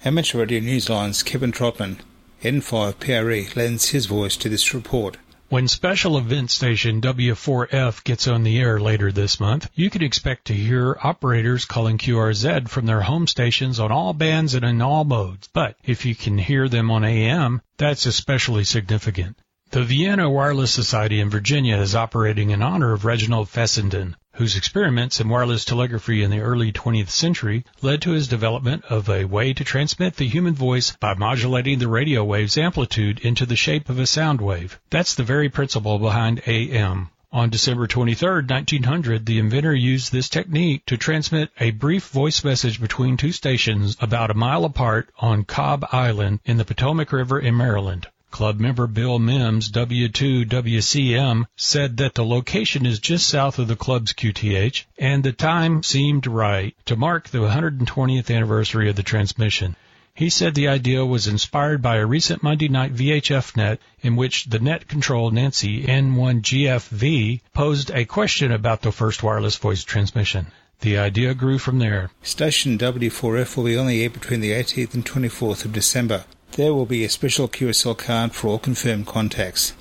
Amateur 0.04 0.39
Radio 0.39 0.60
Newsline's 0.60 1.24
Kevin 1.24 1.54
Trotman, 1.54 2.00
N5 2.44 3.00
PRE, 3.00 3.58
lends 3.58 3.89
his 3.89 4.08
voice 4.08 4.36
to 4.36 4.50
this 4.50 4.74
report. 4.74 5.16
When 5.48 5.70
special 5.70 6.18
event 6.18 6.51
station 6.51 7.00
W4F 7.01 8.04
gets 8.04 8.28
on 8.28 8.44
the 8.44 8.60
air 8.60 8.80
later 8.80 9.12
this 9.12 9.39
month, 9.39 9.70
you 9.74 9.89
can 9.89 10.04
expect 10.04 10.46
to 10.46 10.54
hear 10.54 10.98
operators 11.01 11.63
calling 11.66 11.98
QRZ 11.98 12.68
from 12.68 12.86
their 12.86 13.01
home 13.01 13.25
stations 13.25 13.80
on 13.80 13.92
all 13.92 14.13
bands 14.13 14.54
and 14.54 14.66
in 14.66 14.82
all 14.82 15.06
modes. 15.06 15.48
But 15.54 15.78
if 15.84 16.06
you 16.06 16.13
can 16.13 16.38
hear 16.38 16.68
them 16.68 16.92
on 16.92 17.06
AM, 17.06 17.62
that's 17.78 18.06
especially 18.06 18.66
significant. 18.66 19.38
The 19.72 19.84
Vienna 19.84 20.28
Wireless 20.28 20.72
Society 20.72 21.20
in 21.20 21.30
Virginia 21.30 21.78
is 21.78 21.94
operating 21.94 22.50
in 22.50 22.64
honor 22.64 22.92
of 22.92 23.06
Reginald 23.06 23.50
Fessenden, 23.50 24.16
whose 24.34 24.58
experiments 24.58 25.20
in 25.20 25.30
wireless 25.30 25.64
telegraphy 25.64 26.24
in 26.24 26.32
the 26.32 26.40
early 26.40 26.72
20th 26.72 27.12
century 27.12 27.64
led 27.84 28.02
to 28.02 28.14
his 28.14 28.28
development 28.28 28.84
of 28.86 29.08
a 29.08 29.26
way 29.26 29.54
to 29.54 29.64
transmit 29.64 30.16
the 30.16 30.28
human 30.28 30.56
voice 30.56 30.98
by 31.00 31.14
modulating 31.14 31.78
the 31.78 31.88
radio 31.88 32.24
wave's 32.24 32.58
amplitude 32.58 33.20
into 33.20 33.46
the 33.46 33.56
shape 33.56 33.92
of 33.92 34.00
a 34.00 34.08
sound 34.08 34.42
wave. 34.42 34.80
That's 34.90 35.14
the 35.14 35.22
very 35.22 35.50
principle 35.50 36.00
behind 36.00 36.42
AM. 36.48 37.12
On 37.32 37.52
December 37.52 37.86
23, 37.86 38.28
1900, 38.48 39.28
the 39.28 39.38
inventor 39.38 39.76
used 39.76 40.12
this 40.12 40.30
technique 40.30 40.84
to 40.88 40.98
transmit 40.98 41.52
a 41.60 41.70
brief 41.70 42.08
voice 42.08 42.44
message 42.44 42.82
between 42.82 43.18
two 43.18 43.32
stations 43.32 43.96
about 44.02 44.32
a 44.32 44.34
mile 44.34 44.66
apart 44.66 45.12
on 45.20 45.44
Cobb 45.44 45.86
Island 45.92 46.40
in 46.44 46.58
the 46.58 46.66
Potomac 46.66 47.12
River 47.12 47.40
in 47.40 47.56
Maryland. 47.56 48.08
Club 48.31 48.59
member 48.59 48.88
Bill 48.88 49.19
Mims, 49.19 49.71
W2WCM, 49.71 51.45
said 51.55 51.98
that 51.98 52.13
the 52.13 52.24
location 52.24 52.86
is 52.86 53.00
just 53.00 53.27
south 53.27 53.59
of 53.59 53.67
the 53.67 53.75
club's 53.75 54.13
QTH 54.13 54.83
and 54.98 55.24
the 55.24 55.31
time 55.31 55.83
seemed 55.83 56.27
right 56.27 56.75
to 56.86 56.95
mark 56.95 57.29
the 57.29 57.39
120th 57.39 58.33
anniversary 58.33 58.89
of 58.89 58.95
the 58.95 59.03
transmission. 59.03 59.75
He 60.13 60.29
said 60.29 60.53
the 60.53 60.67
idea 60.67 61.05
was 61.05 61.27
inspired 61.27 61.81
by 61.81 61.95
a 61.95 62.05
recent 62.05 62.43
Monday 62.43 62.67
night 62.67 62.93
VHF 62.93 63.55
net 63.55 63.79
in 64.01 64.15
which 64.15 64.45
the 64.45 64.59
net 64.59 64.88
control 64.88 65.31
Nancy 65.31 65.83
N1GFV 65.83 67.41
posed 67.53 67.89
a 67.91 68.03
question 68.03 68.51
about 68.51 68.81
the 68.81 68.91
first 68.91 69.24
wireless 69.24 69.55
voice 69.55 69.83
transmission. 69.83 70.48
The 70.81 70.98
idea 70.98 71.33
grew 71.33 71.57
from 71.57 71.79
there. 71.79 72.09
Station 72.21 72.77
W4F 72.77 73.55
will 73.55 73.63
be 73.63 73.77
on 73.77 73.88
the 73.88 74.03
air 74.03 74.09
between 74.09 74.41
the 74.41 74.51
18th 74.51 74.93
and 74.93 75.05
24th 75.05 75.65
of 75.65 75.74
December. 75.74 76.25
There 76.53 76.74
will 76.74 76.88
be 76.88 77.06
a 77.06 77.10
special 77.10 77.48
QSL 77.48 77.98
card 77.98 78.34
for 78.34 78.48
all 78.48 78.60
confirmed 78.60 79.06
contacts. 79.06 79.74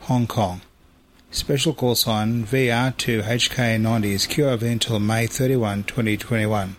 Hong 0.00 0.26
Kong. 0.26 0.62
Special 1.30 1.74
call 1.74 1.94
sign 1.94 2.46
VR2HK90 2.46 4.04
is 4.06 4.26
QRV 4.26 4.62
until 4.62 4.98
May 4.98 5.26
31, 5.26 5.84
2021. 5.84 6.76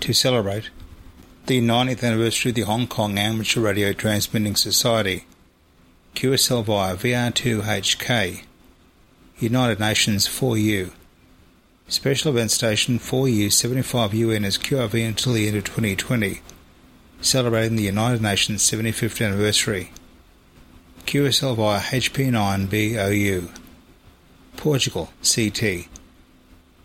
To 0.00 0.12
celebrate 0.12 0.68
the 1.46 1.62
90th 1.62 2.04
anniversary 2.04 2.50
of 2.50 2.54
the 2.56 2.62
Hong 2.62 2.86
Kong 2.86 3.18
Amateur 3.18 3.60
Radio 3.62 3.94
Transmitting 3.94 4.56
Society. 4.56 5.24
QSL 6.14 6.64
via 6.64 6.94
VR2HK. 6.94 8.42
United 9.38 9.80
Nations 9.80 10.28
4U. 10.28 10.92
Special 11.88 12.32
event 12.32 12.50
station 12.50 12.98
4U 12.98 13.46
75UN 13.46 14.44
is 14.44 14.58
QRV 14.58 15.08
until 15.08 15.32
the 15.32 15.48
end 15.48 15.56
of 15.56 15.64
2020 15.64 16.42
celebrating 17.22 17.76
the 17.76 17.84
United 17.84 18.20
Nations 18.20 18.62
75th 18.62 19.24
anniversary. 19.24 19.90
QSL 21.06 21.56
via 21.56 21.80
HP9BOU. 21.80 23.48
Portugal, 24.56 25.06
CT. 25.22 25.88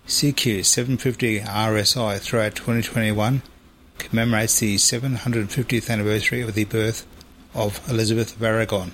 CQ 0.08 0.64
750 0.64 1.42
RSI 1.42 2.20
throughout 2.20 2.56
2021 2.56 3.42
commemorates 3.98 4.60
the 4.60 4.76
750th 4.78 5.90
anniversary 5.90 6.42
of 6.42 6.54
the 6.54 6.64
birth 6.64 7.06
of 7.54 7.82
Elizabeth 7.90 8.36
of 8.36 8.44
Aragon, 8.44 8.94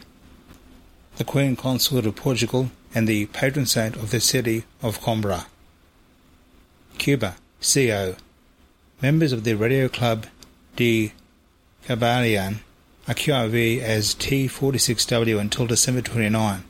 the 1.17 1.23
Queen 1.23 1.55
Consort 1.55 2.05
of 2.05 2.15
Portugal 2.15 2.71
and 2.95 3.07
the 3.07 3.27
patron 3.27 3.65
saint 3.65 3.95
of 3.95 4.11
the 4.11 4.19
city 4.19 4.63
of 4.81 5.01
Coimbra. 5.01 5.45
Cuba, 6.97 7.35
CO. 7.61 8.15
Members 9.01 9.33
of 9.33 9.43
the 9.43 9.53
Radio 9.53 9.87
Club 9.87 10.25
de 10.75 11.11
Caballerian 11.87 12.59
a 13.09 13.13
QRV 13.13 13.81
as 13.81 14.15
T46W 14.15 15.37
until 15.37 15.67
December 15.67 16.01
29 16.01 16.63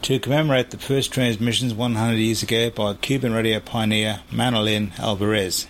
to 0.00 0.18
commemorate 0.18 0.70
the 0.70 0.78
first 0.78 1.12
transmissions 1.12 1.74
100 1.74 2.14
years 2.14 2.42
ago 2.42 2.70
by 2.70 2.94
Cuban 2.94 3.34
radio 3.34 3.60
pioneer 3.60 4.20
Manolin 4.30 4.98
Alvarez. 4.98 5.66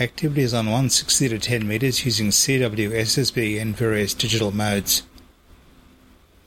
Activities 0.00 0.54
on 0.54 0.66
160 0.66 1.28
to 1.28 1.38
10 1.38 1.68
meters 1.68 2.06
using 2.06 2.28
CW 2.28 2.90
SSB 2.90 3.60
and 3.60 3.76
various 3.76 4.14
digital 4.14 4.50
modes. 4.50 5.02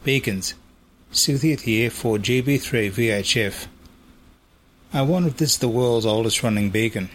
Beacons 0.04 0.56
60th 1.14 1.68
year 1.68 1.92
for 1.92 2.18
GB3 2.18 2.92
VHF. 2.92 3.68
I 4.92 5.04
wonder 5.04 5.30
if 5.30 5.38
this 5.38 5.54
is 5.54 5.58
the 5.60 5.68
world's 5.68 6.08
oldest 6.08 6.42
running 6.42 6.72
beacon. 6.72 7.10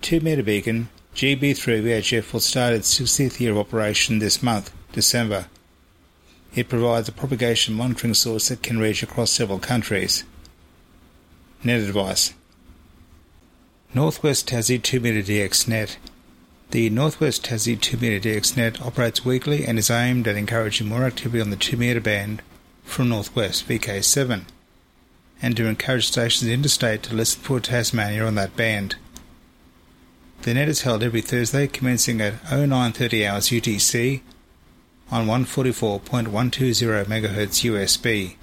2 0.00 0.20
meter 0.20 0.42
beacon 0.42 0.88
GB3 1.14 1.82
VHF 1.82 2.32
will 2.32 2.40
start 2.40 2.74
its 2.74 2.98
60th 2.98 3.38
year 3.38 3.52
of 3.52 3.58
operation 3.58 4.18
this 4.18 4.42
month, 4.42 4.74
December. 4.92 5.46
It 6.56 6.68
provides 6.68 7.08
a 7.08 7.12
propagation 7.12 7.74
monitoring 7.74 8.14
source 8.14 8.48
that 8.48 8.62
can 8.62 8.78
reach 8.78 9.02
across 9.02 9.30
several 9.30 9.60
countries. 9.60 10.24
Net 11.62 11.80
advice 11.80 12.34
Northwest 13.94 14.48
Tassie 14.48 14.82
2 14.82 14.98
meter 14.98 15.22
DX 15.22 15.68
net. 15.68 15.98
The 16.72 16.90
Northwest 16.90 17.44
Tassie 17.44 17.80
2 17.80 17.96
meter 17.96 18.28
DX 18.28 18.56
net 18.56 18.82
operates 18.82 19.24
weekly 19.24 19.64
and 19.64 19.78
is 19.78 19.90
aimed 19.90 20.26
at 20.26 20.36
encouraging 20.36 20.88
more 20.88 21.04
activity 21.04 21.40
on 21.40 21.50
the 21.50 21.56
2 21.56 21.76
meter 21.76 22.00
band 22.00 22.42
from 22.82 23.10
Northwest 23.10 23.68
VK7 23.68 24.42
and 25.40 25.56
to 25.56 25.66
encourage 25.66 26.08
stations 26.08 26.50
interstate 26.50 27.04
to 27.04 27.14
listen 27.14 27.40
for 27.40 27.60
Tasmania 27.60 28.26
on 28.26 28.34
that 28.34 28.56
band. 28.56 28.96
The 30.44 30.52
net 30.52 30.68
is 30.68 30.82
held 30.82 31.02
every 31.02 31.22
Thursday 31.22 31.66
commencing 31.66 32.20
at 32.20 32.34
0930 32.50 33.26
hours 33.26 33.48
UTC 33.48 34.20
on 35.10 35.26
144.120 35.26 37.06
MHz 37.06 37.64
USB. 37.64 38.36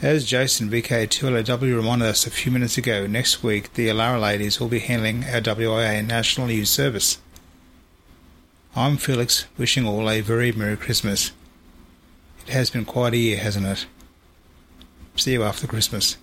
As 0.00 0.24
Jason 0.24 0.70
VK2LAW 0.70 1.76
reminded 1.76 2.08
us 2.08 2.26
a 2.26 2.30
few 2.30 2.50
minutes 2.50 2.78
ago, 2.78 3.06
next 3.06 3.42
week 3.42 3.74
the 3.74 3.88
Alara 3.88 4.22
ladies 4.22 4.58
will 4.58 4.68
be 4.68 4.78
handling 4.78 5.24
our 5.24 5.42
WIA 5.42 6.02
National 6.02 6.46
News 6.46 6.70
Service. 6.70 7.18
I'm 8.74 8.96
Felix, 8.96 9.44
wishing 9.58 9.86
all 9.86 10.08
a 10.08 10.22
very 10.22 10.50
Merry 10.50 10.78
Christmas. 10.78 11.32
It 12.46 12.54
has 12.54 12.70
been 12.70 12.86
quite 12.86 13.12
a 13.12 13.18
year, 13.18 13.36
hasn't 13.36 13.66
it? 13.66 13.84
See 15.14 15.32
you 15.32 15.42
after 15.42 15.66
Christmas. 15.66 16.16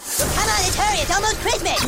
Come 0.00 0.30
on, 0.30 0.62
let's 0.62 0.76
hurry. 0.76 0.98
It's 0.98 1.14
almost 1.14 1.36
Christmas. 1.40 1.78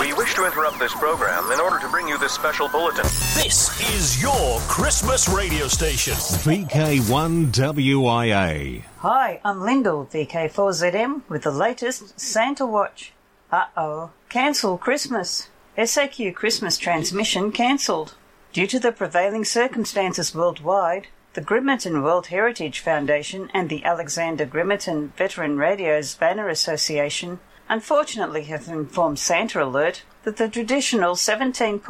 We 0.00 0.12
wish 0.14 0.34
to 0.34 0.44
interrupt 0.44 0.80
this 0.80 0.92
program 0.92 1.52
in 1.52 1.60
order 1.60 1.78
to 1.78 1.88
bring 1.88 2.08
you 2.08 2.18
this 2.18 2.32
special 2.32 2.68
bulletin. 2.68 3.04
This 3.34 3.70
is 3.94 4.20
your 4.20 4.58
Christmas 4.62 5.28
radio 5.28 5.68
station. 5.68 6.14
VK1WIA. 6.14 8.82
Hi, 8.98 9.40
I'm 9.44 9.60
Lyndall, 9.62 10.06
VK4ZM, 10.06 11.22
with 11.28 11.44
the 11.44 11.52
latest 11.52 12.18
Santa 12.18 12.66
Watch. 12.66 13.12
Uh 13.52 13.66
oh, 13.76 14.10
cancel 14.28 14.76
Christmas. 14.76 15.48
SAQ 15.78 16.34
Christmas 16.34 16.76
transmission 16.76 17.52
cancelled. 17.52 18.16
Due 18.52 18.66
to 18.66 18.80
the 18.80 18.90
prevailing 18.90 19.44
circumstances 19.44 20.34
worldwide, 20.34 21.06
the 21.34 21.40
Grimeton 21.40 22.02
World 22.02 22.26
Heritage 22.26 22.80
Foundation 22.80 23.48
and 23.54 23.68
the 23.68 23.84
Alexander 23.84 24.44
Grimeton 24.44 25.12
Veteran 25.16 25.56
Radios 25.56 26.16
Banner 26.16 26.48
Association 26.48 27.38
unfortunately 27.70 28.42
have 28.42 28.66
informed 28.66 29.16
Santa 29.16 29.64
Alert 29.64 30.02
that 30.24 30.38
the 30.38 30.48
traditional 30.48 31.14
17.2 31.14 31.80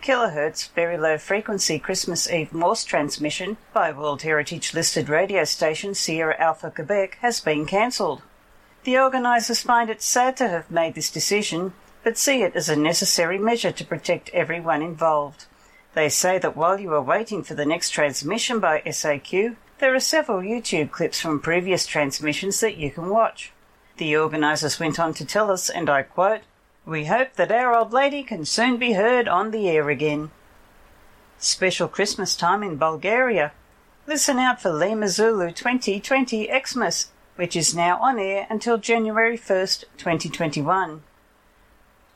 kHz 0.00 0.70
very 0.70 0.96
low 0.96 1.18
frequency 1.18 1.78
Christmas 1.78 2.28
Eve 2.30 2.54
Morse 2.54 2.84
transmission 2.84 3.58
by 3.74 3.92
World 3.92 4.22
Heritage 4.22 4.72
listed 4.72 5.10
radio 5.10 5.44
station 5.44 5.94
Sierra 5.94 6.34
Alpha 6.40 6.70
Quebec 6.70 7.18
has 7.20 7.40
been 7.40 7.66
cancelled. 7.66 8.22
The 8.84 8.98
organisers 8.98 9.60
find 9.60 9.90
it 9.90 10.00
sad 10.00 10.38
to 10.38 10.48
have 10.48 10.70
made 10.70 10.94
this 10.94 11.10
decision, 11.10 11.74
but 12.02 12.16
see 12.16 12.42
it 12.42 12.56
as 12.56 12.70
a 12.70 12.76
necessary 12.76 13.38
measure 13.38 13.72
to 13.72 13.84
protect 13.84 14.30
everyone 14.30 14.80
involved. 14.80 15.44
They 15.92 16.08
say 16.08 16.38
that 16.38 16.56
while 16.56 16.80
you 16.80 16.94
are 16.94 17.02
waiting 17.02 17.42
for 17.44 17.52
the 17.52 17.66
next 17.66 17.90
transmission 17.90 18.58
by 18.58 18.80
SAQ, 18.86 19.56
there 19.80 19.94
are 19.94 20.00
several 20.00 20.40
YouTube 20.40 20.92
clips 20.92 21.20
from 21.20 21.40
previous 21.40 21.86
transmissions 21.86 22.60
that 22.60 22.78
you 22.78 22.90
can 22.90 23.10
watch. 23.10 23.52
The 23.98 24.14
organisers 24.14 24.78
went 24.78 25.00
on 25.00 25.14
to 25.14 25.24
tell 25.24 25.50
us, 25.50 25.70
and 25.70 25.88
I 25.88 26.02
quote, 26.02 26.42
We 26.84 27.06
hope 27.06 27.32
that 27.36 27.50
our 27.50 27.74
old 27.74 27.94
lady 27.94 28.22
can 28.22 28.44
soon 28.44 28.76
be 28.76 28.92
heard 28.92 29.26
on 29.26 29.52
the 29.52 29.70
air 29.70 29.88
again. 29.88 30.30
Special 31.38 31.88
Christmas 31.88 32.36
time 32.36 32.62
in 32.62 32.76
Bulgaria. 32.76 33.52
Listen 34.06 34.38
out 34.38 34.60
for 34.60 34.70
Lima 34.70 35.08
Zulu 35.08 35.50
2020 35.50 36.50
Xmas, 36.66 37.10
which 37.36 37.56
is 37.56 37.74
now 37.74 37.98
on 38.02 38.18
air 38.18 38.46
until 38.50 38.76
January 38.76 39.38
1st, 39.38 39.84
2021. 39.96 41.02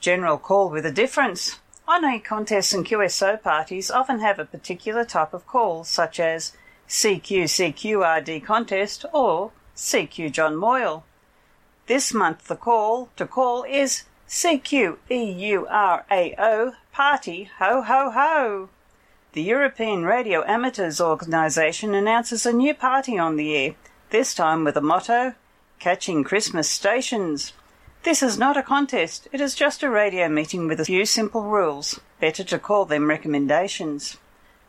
General 0.00 0.36
call 0.36 0.68
with 0.68 0.84
a 0.84 0.92
difference. 0.92 1.60
Honorary 1.88 2.20
contests 2.20 2.74
and 2.74 2.84
QSO 2.84 3.42
parties 3.42 3.90
often 3.90 4.20
have 4.20 4.38
a 4.38 4.44
particular 4.44 5.04
type 5.04 5.32
of 5.32 5.46
call, 5.46 5.84
such 5.84 6.20
as 6.20 6.52
CQ 6.88 7.44
CQRD 7.44 8.44
contest 8.44 9.06
or 9.14 9.52
CQ 9.74 10.30
John 10.32 10.56
Moyle. 10.56 11.04
This 11.90 12.14
month 12.14 12.46
the 12.46 12.54
call 12.54 13.08
to 13.16 13.26
call 13.26 13.64
is 13.64 14.04
CQEURAO 14.28 14.94
Party 16.92 17.50
Ho 17.58 17.82
Ho 17.82 18.10
Ho. 18.12 18.68
The 19.32 19.42
European 19.42 20.04
Radio 20.04 20.44
Amateurs 20.46 21.00
Organisation 21.00 21.92
announces 21.92 22.46
a 22.46 22.52
new 22.52 22.74
party 22.74 23.18
on 23.18 23.34
the 23.34 23.56
air, 23.56 23.74
this 24.10 24.36
time 24.36 24.62
with 24.62 24.76
a 24.76 24.80
motto 24.80 25.34
Catching 25.80 26.22
Christmas 26.22 26.70
Stations. 26.70 27.54
This 28.04 28.22
is 28.22 28.38
not 28.38 28.56
a 28.56 28.62
contest, 28.62 29.26
it 29.32 29.40
is 29.40 29.56
just 29.56 29.82
a 29.82 29.90
radio 29.90 30.28
meeting 30.28 30.68
with 30.68 30.78
a 30.78 30.84
few 30.84 31.04
simple 31.04 31.42
rules. 31.42 31.98
Better 32.20 32.44
to 32.44 32.60
call 32.60 32.84
them 32.84 33.08
recommendations. 33.08 34.16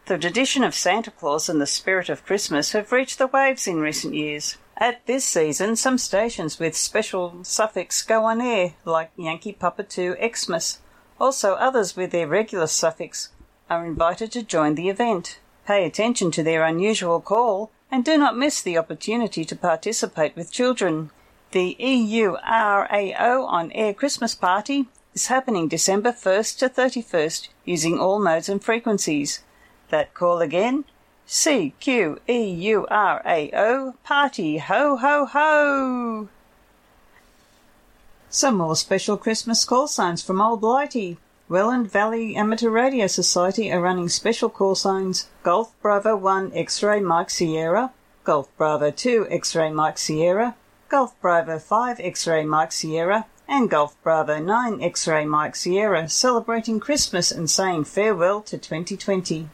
The 0.08 0.18
tradition 0.18 0.64
of 0.64 0.74
Santa 0.74 1.12
Claus 1.12 1.50
and 1.50 1.62
the 1.62 1.68
spirit 1.68 2.10
of 2.10 2.26
Christmas 2.26 2.72
have 2.72 2.92
reached 2.92 3.20
the 3.20 3.28
waves 3.28 3.68
in 3.68 3.80
recent 3.80 4.16
years. 4.16 4.58
At 4.82 5.06
this 5.06 5.24
season, 5.24 5.76
some 5.76 6.00
stations 6.00 6.58
with 6.58 6.76
special 6.76 7.44
suffix 7.44 8.02
go 8.02 8.26
on 8.26 8.42
air, 8.42 8.74
like 8.84 9.12
Yankee 9.16 9.54
Papa 9.54 9.84
2 9.84 10.16
Xmas. 10.20 10.80
Also, 11.20 11.54
others 11.54 11.96
with 11.96 12.10
their 12.10 12.26
regular 12.26 12.66
suffix 12.66 13.30
are 13.70 13.86
invited 13.86 14.32
to 14.32 14.42
join 14.42 14.74
the 14.74 14.90
event. 14.90 15.38
Pay 15.68 15.86
attention 15.86 16.32
to 16.32 16.42
their 16.42 16.64
unusual 16.64 17.22
call 17.22 17.70
and 17.92 18.04
do 18.04 18.18
not 18.18 18.36
miss 18.36 18.60
the 18.60 18.76
opportunity 18.76 19.46
to 19.46 19.56
participate 19.56 20.36
with 20.36 20.52
children. 20.52 21.12
The 21.52 21.78
EURAO 21.80 23.46
on 23.46 23.72
Air 23.74 23.94
Christmas 23.94 24.34
Party 24.34 24.88
is 25.14 25.28
happening 25.28 25.68
December 25.68 26.12
1st 26.12 26.58
to 26.58 26.70
31st 26.70 27.50
using 27.66 28.00
all 28.00 28.18
modes 28.20 28.50
and 28.50 28.64
frequencies. 28.64 29.44
That 29.90 30.16
call 30.16 30.40
again 30.40 30.86
CQEURAO 31.34 32.26
Party 34.04 34.58
Ho 34.58 34.98
Ho 34.98 35.26
Ho! 35.28 36.28
Some 38.30 38.58
more 38.58 38.76
special 38.76 39.16
Christmas 39.16 39.64
call 39.64 39.88
signs 39.88 40.22
from 40.22 40.42
Old 40.42 40.60
Blighty. 40.60 41.20
Welland 41.48 41.90
Valley 41.90 42.36
Amateur 42.36 42.70
Radio 42.70 43.08
Society 43.08 43.72
are 43.72 43.80
running 43.80 44.10
special 44.10 44.50
call 44.50 44.76
signs 44.76 45.30
Golf 45.42 45.74
Bravo 45.82 46.18
1 46.18 46.52
X-Ray 46.54 47.00
Mike 47.00 47.30
Sierra, 47.30 47.94
Golf 48.26 48.50
Bravo 48.58 48.92
2 48.92 49.28
X-Ray 49.30 49.72
Mike 49.72 50.00
Sierra, 50.00 50.56
Golf 50.90 51.16
Bravo 51.22 51.60
5 51.60 52.02
X-Ray 52.02 52.44
Mike 52.44 52.74
Sierra, 52.74 53.26
and 53.48 53.70
Golf 53.70 53.96
Bravo 54.04 54.38
9 54.40 54.84
X-Ray 54.84 55.24
Mike 55.24 55.56
Sierra 55.56 56.10
celebrating 56.10 56.82
Christmas 56.82 57.32
and 57.32 57.50
saying 57.50 57.86
farewell 57.86 58.42
to 58.42 58.58
2020. 58.58 59.48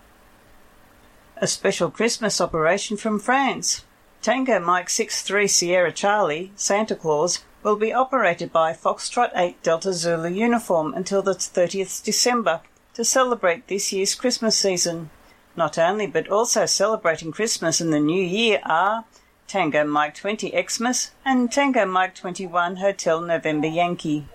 A 1.40 1.46
special 1.46 1.92
Christmas 1.92 2.42
operation 2.42 2.98
from 2.98 3.20
France. 3.20 3.86
Tango 4.24 4.60
Mike 4.60 4.90
63 4.90 5.48
Sierra 5.48 5.92
Charlie, 5.92 6.52
Santa 6.56 6.96
Claus, 6.96 7.44
will 7.62 7.76
be 7.76 7.94
operated 7.94 8.52
by 8.52 8.74
Foxtrot 8.74 9.30
8 9.36 9.62
Delta 9.62 9.94
Zulu 9.94 10.30
uniform 10.30 10.96
until 10.96 11.22
the 11.22 11.36
30th 11.36 12.04
December 12.04 12.62
to 12.96 13.06
celebrate 13.06 13.68
this 13.68 13.94
year's 13.94 14.16
Christmas 14.16 14.58
season. 14.58 15.12
Not 15.56 15.78
only 15.78 16.08
but 16.08 16.28
also 16.28 16.66
celebrating 16.66 17.32
Christmas 17.32 17.80
and 17.80 17.94
the 17.94 18.00
New 18.00 18.24
Year 18.24 18.60
are 18.66 19.06
Tango 19.46 19.86
Mike 19.86 20.16
20 20.16 20.52
Xmas 20.68 21.12
and 21.24 21.52
Tango 21.52 21.86
Mike 21.86 22.16
21 22.16 22.78
Hotel 22.78 23.22
November 23.22 23.68
Yankee. 23.68 24.28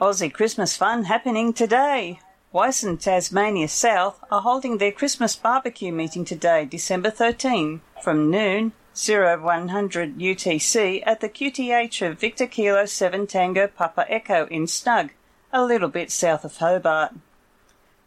Aussie 0.00 0.32
Christmas 0.32 0.76
fun 0.76 1.04
happening 1.04 1.52
today. 1.52 2.18
WICEN 2.56 2.96
Tasmania 2.96 3.68
South 3.68 4.18
are 4.30 4.40
holding 4.40 4.78
their 4.78 4.90
Christmas 4.90 5.36
barbecue 5.36 5.92
meeting 5.92 6.24
today, 6.24 6.64
December 6.64 7.10
13, 7.10 7.82
from 8.02 8.30
noon 8.30 8.72
0100 8.98 10.16
UTC 10.16 11.02
at 11.04 11.20
the 11.20 11.28
QTH 11.28 12.10
of 12.10 12.18
Victor 12.18 12.46
Kilo 12.46 12.86
7 12.86 13.26
Tango 13.26 13.66
Papa 13.66 14.06
Echo 14.08 14.46
in 14.46 14.66
Snug, 14.66 15.10
a 15.52 15.62
little 15.62 15.90
bit 15.90 16.10
south 16.10 16.46
of 16.46 16.56
Hobart. 16.56 17.12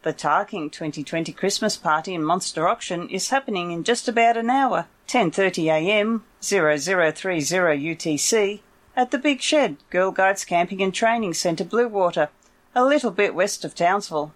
The 0.02 0.12
Tarking 0.12 0.68
2020 0.68 1.32
Christmas 1.32 1.76
party 1.76 2.12
and 2.12 2.26
Monster 2.26 2.66
Auction 2.66 3.08
is 3.08 3.30
happening 3.30 3.70
in 3.70 3.84
just 3.84 4.08
about 4.08 4.36
an 4.36 4.50
hour, 4.50 4.86
10.30am 5.06 6.22
0030 6.40 7.94
UTC, 7.94 8.60
at 8.96 9.12
the 9.12 9.18
Big 9.18 9.40
Shed, 9.42 9.76
Girl 9.90 10.10
Guides 10.10 10.44
Camping 10.44 10.82
and 10.82 10.92
Training 10.92 11.34
Centre 11.34 11.64
Bluewater, 11.64 12.30
a 12.74 12.84
little 12.84 13.12
bit 13.12 13.32
west 13.32 13.64
of 13.64 13.76
Townsville. 13.76 14.34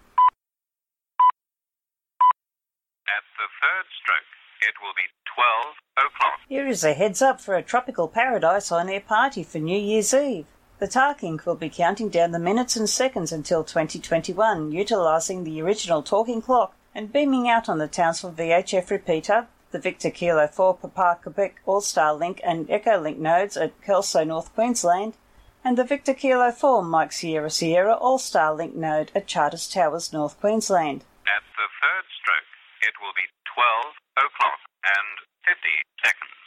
At 3.05 3.23
the 3.37 3.47
third 3.61 3.87
stroke, 4.01 4.31
it 4.65 4.74
will 4.85 4.93
be 4.95 5.09
12 5.33 5.75
o'clock. 5.97 6.39
Here 6.47 6.67
is 6.67 6.83
a 6.83 6.93
heads 6.93 7.21
up 7.21 7.41
for 7.41 7.55
a 7.55 7.63
tropical 7.63 8.07
paradise 8.07 8.71
on 8.71 8.87
air 8.87 9.01
party 9.01 9.43
for 9.43 9.57
New 9.57 9.79
Year's 9.79 10.13
Eve. 10.13 10.45
The 10.77 10.87
Tarking 10.87 11.39
will 11.45 11.55
be 11.55 11.69
counting 11.69 12.09
down 12.09 12.31
the 12.31 12.39
minutes 12.39 12.75
and 12.75 12.87
seconds 12.87 13.31
until 13.31 13.63
2021, 13.63 14.71
utilising 14.71 15.43
the 15.43 15.61
original 15.61 16.03
talking 16.03 16.41
clock 16.41 16.75
and 16.93 17.11
beaming 17.11 17.49
out 17.49 17.67
on 17.67 17.79
the 17.79 17.87
Townsville 17.87 18.33
VHF 18.33 18.91
repeater, 18.91 19.47
the 19.71 19.79
Victor 19.79 20.11
Kilo 20.11 20.47
4 20.47 20.75
Papa 20.75 21.19
Quebec 21.23 21.61
All 21.65 21.81
Star 21.81 22.13
Link 22.13 22.39
and 22.43 22.69
Echo 22.69 22.99
Link 22.99 23.17
nodes 23.17 23.57
at 23.57 23.81
Kelso, 23.81 24.23
North 24.23 24.53
Queensland, 24.53 25.15
and 25.63 25.77
the 25.77 25.83
Victor 25.83 26.13
Kilo 26.13 26.51
4 26.51 26.83
Mike 26.83 27.11
Sierra 27.11 27.49
Sierra 27.49 27.95
All 27.95 28.19
Star 28.19 28.53
Link 28.53 28.75
node 28.75 29.11
at 29.15 29.27
Charters 29.27 29.67
Towers, 29.67 30.13
North 30.13 30.39
Queensland. 30.39 31.03
At 31.25 31.43
the 31.57 31.67
third 31.81 32.05
stroke, 32.21 32.51
it 32.83 32.93
will 33.01 33.15
be 33.15 33.25
12 33.55 33.95
o'clock 34.27 34.59
and 34.85 35.15
50 35.43 35.57
seconds. 36.03 36.39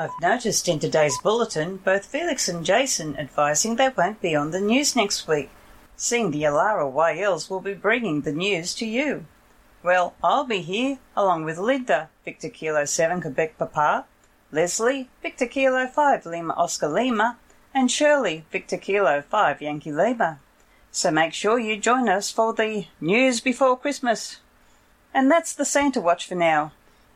I've 0.00 0.18
noticed 0.22 0.66
in 0.66 0.78
today's 0.78 1.18
bulletin 1.18 1.76
both 1.76 2.06
Felix 2.06 2.48
and 2.48 2.64
Jason 2.64 3.18
advising 3.18 3.76
they 3.76 3.90
won't 3.90 4.22
be 4.22 4.34
on 4.34 4.50
the 4.50 4.58
news 4.58 4.96
next 4.96 5.28
week, 5.28 5.50
seeing 5.94 6.30
the 6.30 6.44
Alara 6.44 6.90
YLs 6.90 7.50
will 7.50 7.60
be 7.60 7.74
bringing 7.74 8.22
the 8.22 8.32
news 8.32 8.74
to 8.76 8.86
you. 8.86 9.26
Well, 9.82 10.14
I'll 10.24 10.44
be 10.44 10.62
here 10.62 11.00
along 11.14 11.44
with 11.44 11.58
Linda, 11.58 12.08
Victor 12.24 12.48
Kilo 12.48 12.86
7 12.86 13.20
Quebec 13.20 13.58
Papa, 13.58 14.06
Leslie, 14.50 15.10
Victor 15.20 15.46
Kilo 15.46 15.86
5 15.86 16.24
Lima 16.24 16.54
Oscar 16.54 16.88
Lima, 16.88 17.36
and 17.74 17.90
Shirley, 17.90 18.46
Victor 18.50 18.78
Kilo 18.78 19.20
5 19.20 19.60
Yankee 19.60 19.92
Lima. 19.92 20.38
So 20.90 21.10
make 21.10 21.34
sure 21.34 21.58
you 21.58 21.76
join 21.76 22.08
us 22.08 22.30
for 22.30 22.54
the 22.54 22.86
news 23.02 23.42
before 23.42 23.78
Christmas. 23.78 24.38
And 25.12 25.30
that's 25.30 25.52
the 25.52 25.66
Santa 25.66 26.00
Watch 26.00 26.26
for 26.26 26.36
now. 26.36 26.72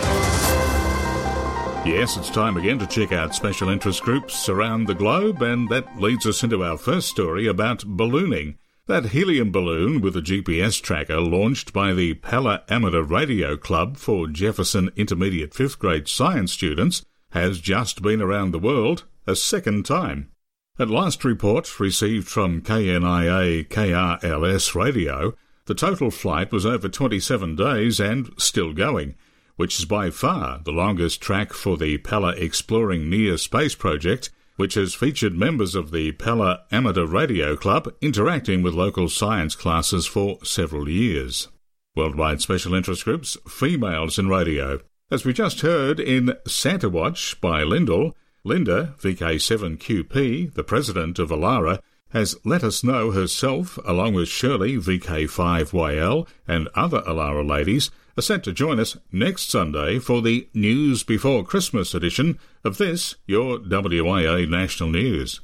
Yes, 1.86 2.16
it's 2.16 2.30
time 2.30 2.56
again 2.56 2.80
to 2.80 2.88
check 2.88 3.12
out 3.12 3.36
special 3.36 3.68
interest 3.68 4.02
groups 4.04 4.48
around 4.48 4.88
the 4.88 4.96
globe, 4.96 5.42
and 5.42 5.68
that 5.68 6.00
leads 6.00 6.26
us 6.26 6.42
into 6.42 6.64
our 6.64 6.78
first 6.78 7.10
story 7.10 7.48
about 7.48 7.84
ballooning. 7.86 8.56
That 8.86 9.12
helium 9.12 9.50
balloon 9.50 10.02
with 10.02 10.18
a 10.18 10.22
GPS 10.22 10.82
tracker 10.82 11.22
launched 11.22 11.72
by 11.72 11.94
the 11.94 12.16
Pella 12.16 12.64
Amateur 12.68 13.02
Radio 13.02 13.56
Club 13.56 13.96
for 13.96 14.28
Jefferson 14.28 14.90
Intermediate 14.98 15.54
5th 15.54 15.80
grade 15.80 16.10
science 16.10 16.52
students 16.52 17.06
has 17.32 17.62
just 17.62 18.02
been 18.02 18.22
around 18.22 18.52
the 18.52 18.60
world 18.60 19.06
a 19.26 19.38
second 19.38 19.86
time. 19.86 20.32
At 20.78 20.90
last 20.90 21.24
report 21.24 21.80
received 21.80 22.28
from 22.28 22.62
KNIA 22.62 23.70
KRLS 23.70 24.76
radio, 24.76 25.34
the 25.66 25.76
total 25.76 26.12
flight 26.12 26.52
was 26.52 26.66
over 26.66 26.90
27 26.90 27.56
days 27.56 28.02
and 28.02 28.32
still 28.38 28.74
going, 28.74 29.16
which 29.56 29.80
is 29.80 29.86
by 29.86 30.10
far 30.10 30.60
the 30.66 30.74
longest 30.74 31.22
track 31.22 31.54
for 31.54 31.78
the 31.78 32.00
Pella 32.00 32.32
Exploring 32.32 33.10
Near 33.10 33.38
Space 33.38 33.76
project 33.76 34.30
which 34.56 34.76
has 34.76 34.94
featured 34.94 35.36
members 35.36 35.76
of 35.76 35.92
the 35.92 36.12
Pella 36.14 36.64
Amateur 36.72 37.06
Radio 37.06 37.56
Club 37.56 37.94
interacting 38.02 38.62
with 38.62 38.74
local 38.74 39.10
science 39.10 39.56
classes 39.56 40.06
for 40.06 40.38
several 40.44 40.88
years. 40.88 41.48
Worldwide 41.96 42.42
Special 42.42 42.74
Interest 42.74 43.04
Groups, 43.04 43.38
Females 43.48 44.18
in 44.18 44.28
Radio. 44.28 44.80
As 45.12 45.26
we 45.26 45.34
just 45.34 45.62
heard 45.62 46.00
in 46.00 46.36
Santa 46.48 46.90
Watch 46.90 47.40
by 47.40 47.64
Lyndall, 47.64 48.16
Linda, 48.44 48.96
VK7QP, 49.00 50.54
the 50.54 50.64
president 50.64 51.20
of 51.20 51.30
Alara, 51.30 51.80
has 52.10 52.36
let 52.46 52.64
us 52.64 52.84
know 52.84 53.12
herself, 53.12 53.78
along 53.86 54.14
with 54.14 54.28
Shirley, 54.28 54.78
VK5YL, 54.78 56.28
and 56.48 56.70
other 56.76 57.02
Alara 57.02 57.48
ladies, 57.48 57.90
are 58.18 58.22
set 58.22 58.44
to 58.44 58.54
join 58.54 58.80
us 58.80 58.98
next 59.12 59.50
Sunday 59.50 59.98
for 59.98 60.22
the 60.22 60.48
News 60.54 61.04
Before 61.04 61.44
Christmas 61.44 61.96
edition 61.96 62.38
of 62.64 62.78
this, 62.78 63.16
your 63.26 63.58
WIA 63.58 64.48
National 64.48 64.90
News. 64.90 65.42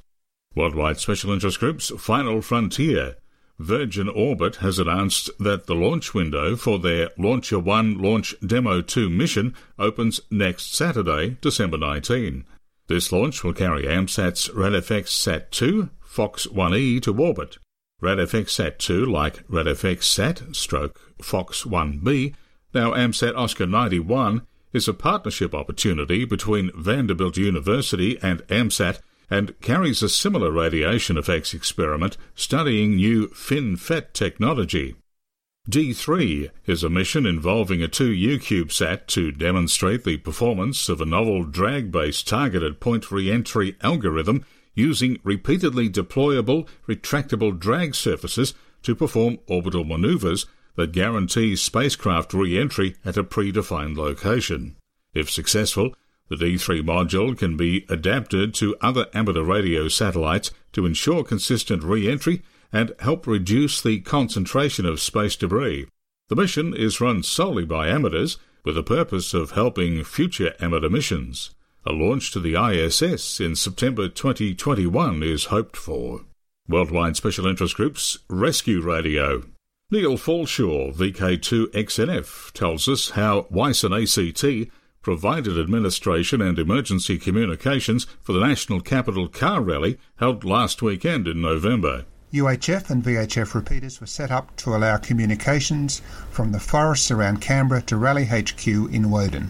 Worldwide 0.56 1.00
Special 1.00 1.32
Interest 1.32 1.60
Group's 1.60 1.90
Final 1.98 2.42
Frontier. 2.42 3.16
Virgin 3.58 4.08
Orbit 4.08 4.58
has 4.58 4.80
announced 4.80 5.30
that 5.40 5.66
the 5.66 5.76
launch 5.76 6.14
window 6.14 6.56
for 6.56 6.80
their 6.80 7.10
Launcher 7.18 7.60
1 7.60 7.98
Launch 7.98 8.36
Demo 8.46 8.82
2 8.82 9.10
mission 9.10 9.56
opens 9.78 10.22
next 10.30 10.74
Saturday, 10.76 11.38
December 11.42 11.78
19. 11.78 12.46
This 12.88 13.12
launch 13.12 13.44
will 13.44 13.54
carry 13.54 13.84
AMSAT's 13.84 14.50
RadFX 14.50 15.10
Sat 15.10 15.52
2 15.52 15.90
Fox 16.02 16.48
1E 16.48 17.02
to 17.04 17.20
orbit. 17.20 17.58
RadFX 18.02 18.50
Sat 18.50 18.80
2, 18.80 19.06
like 19.06 19.46
RadFX 19.48 20.04
Sat 20.04 20.56
stroke 20.56 21.00
Fox 21.22 21.64
1B, 21.64 22.34
now, 22.74 22.94
AMSAT 22.94 23.36
Oscar 23.36 23.66
91 23.66 24.46
is 24.74 24.88
a 24.88 24.94
partnership 24.94 25.56
opportunity 25.56 26.24
between 26.24 26.72
Vanderbilt 26.76 27.36
University 27.38 28.20
and 28.22 28.42
AMSAT 28.48 29.00
and 29.30 29.60
carries 29.62 30.04
a 30.04 30.10
similar 30.10 30.52
radiation 30.52 31.18
effects 31.18 31.54
experiment 31.54 32.18
studying 32.36 32.96
new 32.96 33.28
FinFET 33.30 34.14
technology. 34.14 34.96
D3 35.70 36.50
is 36.66 36.84
a 36.84 36.90
mission 36.90 37.26
involving 37.26 37.84
a 37.84 37.88
2U 37.88 38.38
CubeSat 38.38 39.08
to 39.08 39.32
demonstrate 39.32 40.04
the 40.04 40.18
performance 40.18 40.90
of 40.90 41.02
a 41.02 41.06
novel 41.06 41.44
drag-based 41.44 42.28
targeted 42.28 42.80
point 42.80 43.12
re-entry 43.12 43.76
algorithm 43.82 44.46
using 44.74 45.20
repeatedly 45.24 45.90
deployable 45.90 46.68
retractable 46.88 47.58
drag 47.58 47.94
surfaces 47.94 48.54
to 48.82 48.96
perform 48.96 49.38
orbital 49.48 49.84
maneuvers 49.84 50.46
that 50.80 50.94
guarantees 50.94 51.62
spacecraft 51.62 52.34
re-entry 52.34 52.96
at 53.04 53.18
a 53.18 53.24
predefined 53.24 53.98
location. 53.98 54.78
If 55.14 55.30
successful, 55.30 55.94
the 56.30 56.38
D3 56.38 56.82
module 56.84 57.38
can 57.38 57.58
be 57.58 57.86
adapted 57.90 58.54
to 58.56 58.78
other 58.80 59.08
amateur 59.14 59.44
radio 59.44 59.90
satellites 59.90 60.52
to 60.72 60.86
ensure 60.86 61.26
consistent 61.26 61.84
re-entry 61.84 62.44
and 62.72 62.94
help 63.00 63.28
reduce 63.28 63.82
the 63.82 64.00
concentration 64.00 64.86
of 64.86 65.02
space 65.02 65.36
debris. 65.36 65.88
The 66.30 66.38
mission 66.38 66.74
is 66.74 67.02
run 67.02 67.24
solely 67.24 67.66
by 67.66 67.90
amateurs 67.90 68.38
with 68.64 68.76
the 68.76 68.84
purpose 68.84 69.34
of 69.34 69.52
helping 69.52 70.06
future 70.06 70.54
amateur 70.62 70.88
missions. 70.88 71.54
A 71.86 71.92
launch 71.92 72.32
to 72.32 72.40
the 72.40 72.56
ISS 72.56 73.42
in 73.42 73.58
September 73.58 74.08
2021 74.08 75.24
is 75.24 75.46
hoped 75.46 75.76
for. 75.76 76.22
Worldwide 76.70 77.18
Special 77.18 77.48
Interest 77.48 77.76
Groups 77.76 78.20
Rescue 78.30 78.80
Radio 78.80 79.44
Neil 79.92 80.18
Falshaw, 80.18 80.94
VK2XNF, 80.94 82.52
tells 82.52 82.88
us 82.88 83.10
how 83.12 83.48
WICEN 83.50 83.92
ACT 83.92 84.72
provided 85.02 85.58
administration 85.58 86.44
and 86.44 86.60
emergency 86.60 87.18
communications 87.18 88.06
for 88.22 88.34
the 88.34 88.40
National 88.46 88.82
Capital 88.82 89.28
Car 89.28 89.64
Rally 89.64 89.98
held 90.18 90.44
last 90.44 90.84
weekend 90.84 91.28
in 91.28 91.42
November. 91.42 92.06
UHF 92.32 92.92
and 92.92 93.04
VHF 93.04 93.56
repeaters 93.56 94.00
were 94.00 94.06
set 94.06 94.30
up 94.30 94.56
to 94.58 94.76
allow 94.76 94.98
communications 94.98 96.04
from 96.30 96.52
the 96.52 96.60
forests 96.60 97.10
around 97.10 97.42
Canberra 97.42 97.82
to 97.82 97.98
Rally 97.98 98.26
HQ 98.26 98.68
in 98.68 99.10
Woden. 99.10 99.50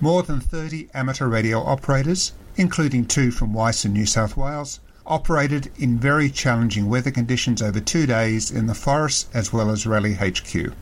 More 0.00 0.22
than 0.22 0.40
30 0.40 0.88
amateur 0.94 1.28
radio 1.28 1.60
operators, 1.60 2.32
including 2.56 3.04
two 3.04 3.30
from 3.30 3.52
WICEN 3.52 3.92
New 3.92 4.06
South 4.06 4.34
Wales, 4.34 4.80
operated 5.08 5.72
in 5.78 5.98
very 5.98 6.30
challenging 6.30 6.88
weather 6.88 7.10
conditions 7.10 7.60
over 7.60 7.80
two 7.80 8.06
days 8.06 8.50
in 8.50 8.66
the 8.66 8.74
forest 8.74 9.28
as 9.34 9.52
well 9.52 9.70
as 9.70 9.86
Rally 9.86 10.14
HQ. 10.14 10.72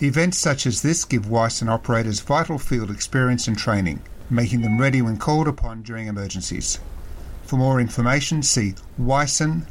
Events 0.00 0.38
such 0.38 0.66
as 0.66 0.82
this 0.82 1.04
give 1.04 1.28
WICEN 1.28 1.68
operators 1.68 2.20
vital 2.20 2.58
field 2.58 2.90
experience 2.90 3.48
and 3.48 3.58
training, 3.58 4.02
making 4.30 4.62
them 4.62 4.80
ready 4.80 5.02
when 5.02 5.16
called 5.16 5.48
upon 5.48 5.82
during 5.82 6.06
emergencies. 6.06 6.78
For 7.44 7.56
more 7.56 7.80
information, 7.80 8.42
see 8.42 8.74
wicen.org.au. 8.98 9.62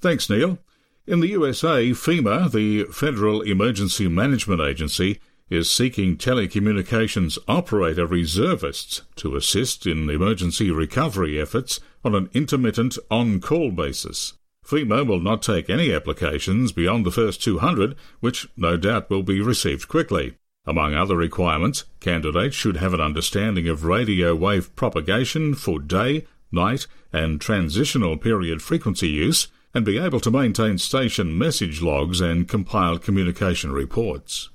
Thanks, 0.00 0.30
Neil. 0.30 0.58
In 1.06 1.20
the 1.20 1.28
USA, 1.28 1.90
FEMA, 1.90 2.52
the 2.52 2.84
Federal 2.92 3.40
Emergency 3.42 4.08
Management 4.08 4.60
Agency, 4.60 5.20
is 5.48 5.70
seeking 5.70 6.16
telecommunications 6.16 7.38
operator 7.48 8.06
reservists 8.06 9.02
to 9.16 9.34
assist 9.34 9.86
in 9.86 10.10
emergency 10.10 10.70
recovery 10.70 11.40
efforts 11.40 11.80
on 12.04 12.14
an 12.14 12.30
intermittent 12.34 12.98
on 13.10 13.40
call 13.40 13.70
basis. 13.70 14.34
FEMA 14.66 15.06
will 15.06 15.20
not 15.20 15.40
take 15.40 15.70
any 15.70 15.92
applications 15.92 16.72
beyond 16.72 17.06
the 17.06 17.10
first 17.10 17.42
200, 17.42 17.96
which 18.20 18.48
no 18.56 18.76
doubt 18.76 19.08
will 19.08 19.22
be 19.22 19.40
received 19.40 19.88
quickly. 19.88 20.34
Among 20.66 20.94
other 20.94 21.16
requirements, 21.16 21.84
candidates 22.00 22.54
should 22.54 22.76
have 22.76 22.92
an 22.92 23.00
understanding 23.00 23.68
of 23.68 23.84
radio 23.84 24.34
wave 24.36 24.76
propagation 24.76 25.54
for 25.54 25.80
day, 25.80 26.26
night, 26.52 26.86
and 27.10 27.40
transitional 27.40 28.18
period 28.18 28.60
frequency 28.60 29.08
use, 29.08 29.48
and 29.72 29.84
be 29.84 29.98
able 29.98 30.20
to 30.20 30.30
maintain 30.30 30.76
station 30.76 31.38
message 31.38 31.80
logs 31.80 32.20
and 32.20 32.48
compile 32.48 32.98
communication 32.98 33.72
reports. 33.72 34.50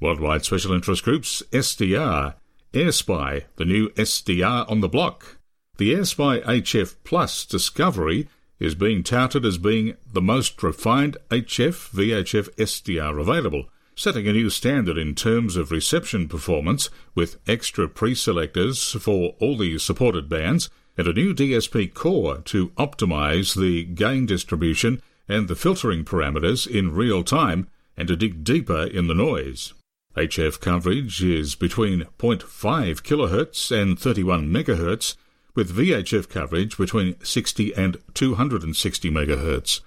Worldwide 0.00 0.44
Special 0.44 0.72
Interest 0.72 1.02
Groups, 1.02 1.42
SDR, 1.50 2.34
AirSpy, 2.74 3.44
the 3.56 3.64
new 3.64 3.88
SDR 3.90 4.70
on 4.70 4.80
the 4.80 4.88
block. 4.88 5.38
The 5.76 5.92
AirSpy 5.92 6.44
HF 6.44 6.94
Plus 7.02 7.44
Discovery 7.44 8.28
is 8.60 8.76
being 8.76 9.02
touted 9.02 9.44
as 9.44 9.58
being 9.58 9.96
the 10.12 10.22
most 10.22 10.62
refined 10.62 11.16
HF 11.30 11.90
VHF 11.90 12.48
SDR 12.54 13.20
available. 13.20 13.68
setting 13.96 14.26
a 14.28 14.32
new 14.32 14.50
standard 14.50 14.98
in 14.98 15.14
terms 15.14 15.56
of 15.56 15.70
reception 15.70 16.28
performance 16.28 16.90
with 17.14 17.38
extra 17.48 17.88
pre-selectors 17.88 18.92
for 19.00 19.34
all 19.40 19.56
the 19.56 19.78
supported 19.78 20.28
bands 20.28 20.68
and 20.96 21.06
a 21.06 21.12
new 21.12 21.34
DSP 21.34 21.92
core 21.94 22.38
to 22.38 22.70
optimize 22.70 23.56
the 23.56 23.84
gain 23.84 24.26
distribution 24.26 25.00
and 25.28 25.48
the 25.48 25.56
filtering 25.56 26.04
parameters 26.04 26.66
in 26.66 26.94
real 26.94 27.22
time 27.22 27.68
and 27.96 28.08
to 28.08 28.16
dig 28.16 28.44
deeper 28.44 28.84
in 28.84 29.06
the 29.06 29.14
noise. 29.14 29.74
HF 30.16 30.60
coverage 30.60 31.22
is 31.24 31.54
between 31.56 32.04
0.5 32.18 33.02
kHz 33.02 33.70
and 33.72 33.98
31 33.98 34.48
MHz, 34.48 35.16
with 35.54 35.76
VHF 35.76 36.28
coverage 36.28 36.76
between 36.76 37.16
60 37.22 37.74
and 37.74 37.96
260 38.14 39.10
MHz. 39.10 39.80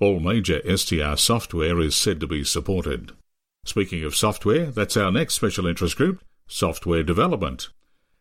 All 0.00 0.20
major 0.20 0.60
SDR 0.60 1.18
software 1.18 1.80
is 1.80 1.96
said 1.96 2.20
to 2.20 2.26
be 2.26 2.44
supported. 2.44 3.12
Speaking 3.64 4.04
of 4.04 4.16
software, 4.16 4.66
that's 4.66 4.96
our 4.96 5.10
next 5.10 5.34
special 5.34 5.66
interest 5.66 5.96
group, 5.96 6.22
software 6.46 7.02
development. 7.02 7.68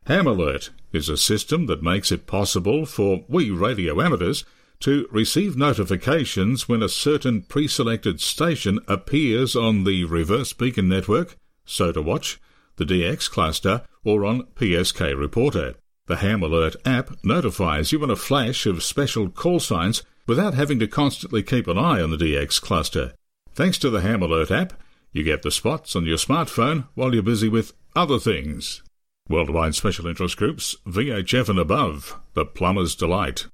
Ham 0.06 0.28
Alert 0.28 0.70
is 0.92 1.10
a 1.10 1.18
system 1.18 1.66
that 1.68 1.84
makes 1.84 2.12
it 2.12 2.28
possible 2.28 2.86
for 2.86 3.26
we 3.28 3.50
radio 3.50 4.02
amateurs 4.02 4.46
to 4.82 5.08
receive 5.12 5.56
notifications 5.56 6.68
when 6.68 6.84
a 6.84 6.90
certain 6.90 7.42
pre-selected 7.42 8.20
station 8.20 8.80
appears 8.88 9.56
on 9.56 9.86
the 9.86 10.04
reverse 10.04 10.52
beacon 10.52 10.90
network, 10.90 11.38
SOTA-Watch, 11.66 12.40
the 12.76 12.86
DX 12.86 13.30
cluster, 13.30 13.84
or 14.04 14.26
on 14.26 14.44
PSK 14.56 15.18
Reporter. 15.18 15.76
The 16.06 16.18
Ham 16.18 16.44
Alert 16.44 16.76
app 16.86 17.12
notifies 17.24 17.94
you 17.94 18.04
in 18.04 18.10
a 18.10 18.18
flash 18.18 18.66
of 18.66 18.84
special 18.84 19.30
call 19.30 19.62
signs 19.62 20.04
without 20.28 20.54
having 20.54 20.78
to 20.80 20.88
constantly 20.88 21.42
keep 21.42 21.66
an 21.68 21.78
eye 21.78 22.02
on 22.02 22.10
the 22.10 22.18
DX 22.18 22.62
cluster. 22.62 23.14
Thanks 23.54 23.78
to 23.80 23.90
the 23.90 24.02
Ham 24.02 24.22
Alert 24.22 24.52
app, 24.52 24.74
you 25.14 25.24
get 25.24 25.44
the 25.44 25.52
spots 25.52 25.96
on 25.96 26.06
your 26.06 26.18
smartphone 26.18 26.88
while 26.96 27.14
you're 27.14 27.24
busy 27.24 27.48
with 27.48 27.74
other 27.96 28.20
things. 28.20 28.84
Worldwide 29.30 29.76
Special 29.76 30.08
Interest 30.08 30.36
Groups, 30.36 30.76
VHF 30.86 31.48
and 31.48 31.60
above, 31.60 32.20
the 32.34 32.46
Plumber's 32.46 32.96
Delight. 32.96 33.48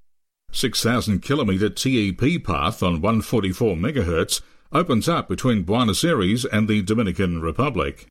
6,000 0.51 1.21
kilometre 1.21 1.69
TEP 1.69 2.43
path 2.43 2.81
on 2.81 3.01
144 3.01 3.75
MHz 3.75 4.41
opens 4.71 5.07
up 5.07 5.29
between 5.29 5.61
Buenos 5.61 6.03
Aires 6.03 6.45
and 6.45 6.67
the 6.67 6.81
Dominican 6.81 7.41
Republic. 7.41 8.07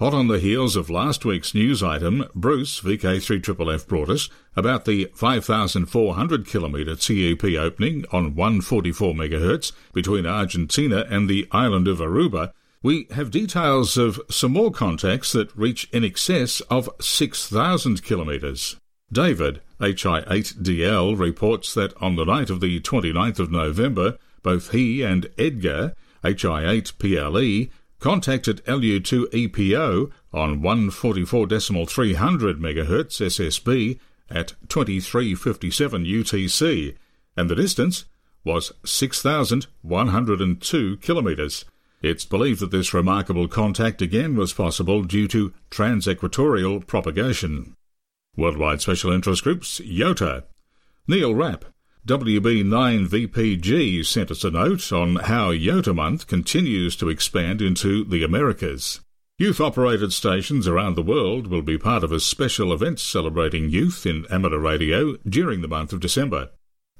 Hot 0.00 0.14
on 0.14 0.28
the 0.28 0.38
heels 0.38 0.76
of 0.76 0.88
last 0.88 1.26
week's 1.26 1.54
news 1.54 1.82
item, 1.82 2.24
Bruce, 2.34 2.80
VK3FFF, 2.80 3.86
brought 3.86 4.08
us 4.08 4.30
about 4.56 4.86
the 4.86 5.10
5,400 5.14 6.46
kilometre 6.46 6.96
TEP 6.96 7.44
opening 7.58 8.06
on 8.10 8.34
144 8.34 9.12
MHz 9.12 9.72
between 9.92 10.24
Argentina 10.24 11.04
and 11.10 11.28
the 11.28 11.46
island 11.52 11.86
of 11.86 11.98
Aruba. 11.98 12.50
We 12.82 13.08
have 13.10 13.30
details 13.30 13.98
of 13.98 14.18
some 14.30 14.54
more 14.54 14.70
contacts 14.70 15.32
that 15.32 15.54
reach 15.54 15.86
in 15.92 16.02
excess 16.02 16.62
of 16.70 16.88
6,000 16.98 18.02
kilometres. 18.02 18.76
David, 19.12 19.60
HI8DL, 19.82 21.18
reports 21.18 21.74
that 21.74 21.92
on 22.00 22.16
the 22.16 22.24
night 22.24 22.48
of 22.48 22.60
the 22.60 22.80
29th 22.80 23.38
of 23.38 23.50
November, 23.50 24.16
both 24.42 24.70
he 24.70 25.02
and 25.02 25.28
Edgar, 25.36 25.94
HI8PLE, 26.24 27.68
contacted 28.00 28.64
LU2EPO 28.64 30.10
on 30.32 30.60
144.300 30.60 32.58
MHz 32.58 33.20
SSB 33.20 34.00
at 34.30 34.54
2357 34.68 36.04
UTC, 36.04 36.96
and 37.36 37.50
the 37.50 37.54
distance 37.54 38.06
was 38.44 38.72
6,102 38.84 40.96
kilometres. 40.96 41.64
It's 42.02 42.24
believed 42.24 42.60
that 42.60 42.70
this 42.70 42.94
remarkable 42.94 43.46
contact 43.46 44.00
again 44.00 44.34
was 44.34 44.54
possible 44.54 45.02
due 45.02 45.28
to 45.28 45.52
transequatorial 45.70 46.86
propagation. 46.86 47.74
Worldwide 48.36 48.80
Special 48.80 49.12
Interest 49.12 49.44
Groups, 49.44 49.80
YOTA. 49.80 50.44
Neil 51.06 51.34
Rapp, 51.34 51.66
WB9VPG 52.06 54.06
sent 54.06 54.30
us 54.30 54.42
a 54.42 54.50
note 54.50 54.90
on 54.90 55.16
how 55.16 55.52
YOTA 55.52 55.94
Month 55.94 56.26
continues 56.26 56.96
to 56.96 57.10
expand 57.10 57.60
into 57.60 58.04
the 58.04 58.24
Americas. 58.24 59.00
Youth 59.38 59.60
operated 59.60 60.14
stations 60.14 60.66
around 60.66 60.96
the 60.96 61.02
world 61.02 61.48
will 61.48 61.60
be 61.60 61.76
part 61.76 62.02
of 62.02 62.10
a 62.10 62.18
special 62.18 62.72
event 62.72 63.00
celebrating 63.00 63.68
youth 63.68 64.06
in 64.06 64.24
amateur 64.30 64.58
radio 64.58 65.16
during 65.28 65.60
the 65.60 65.68
month 65.68 65.92
of 65.92 66.00
December. 66.00 66.48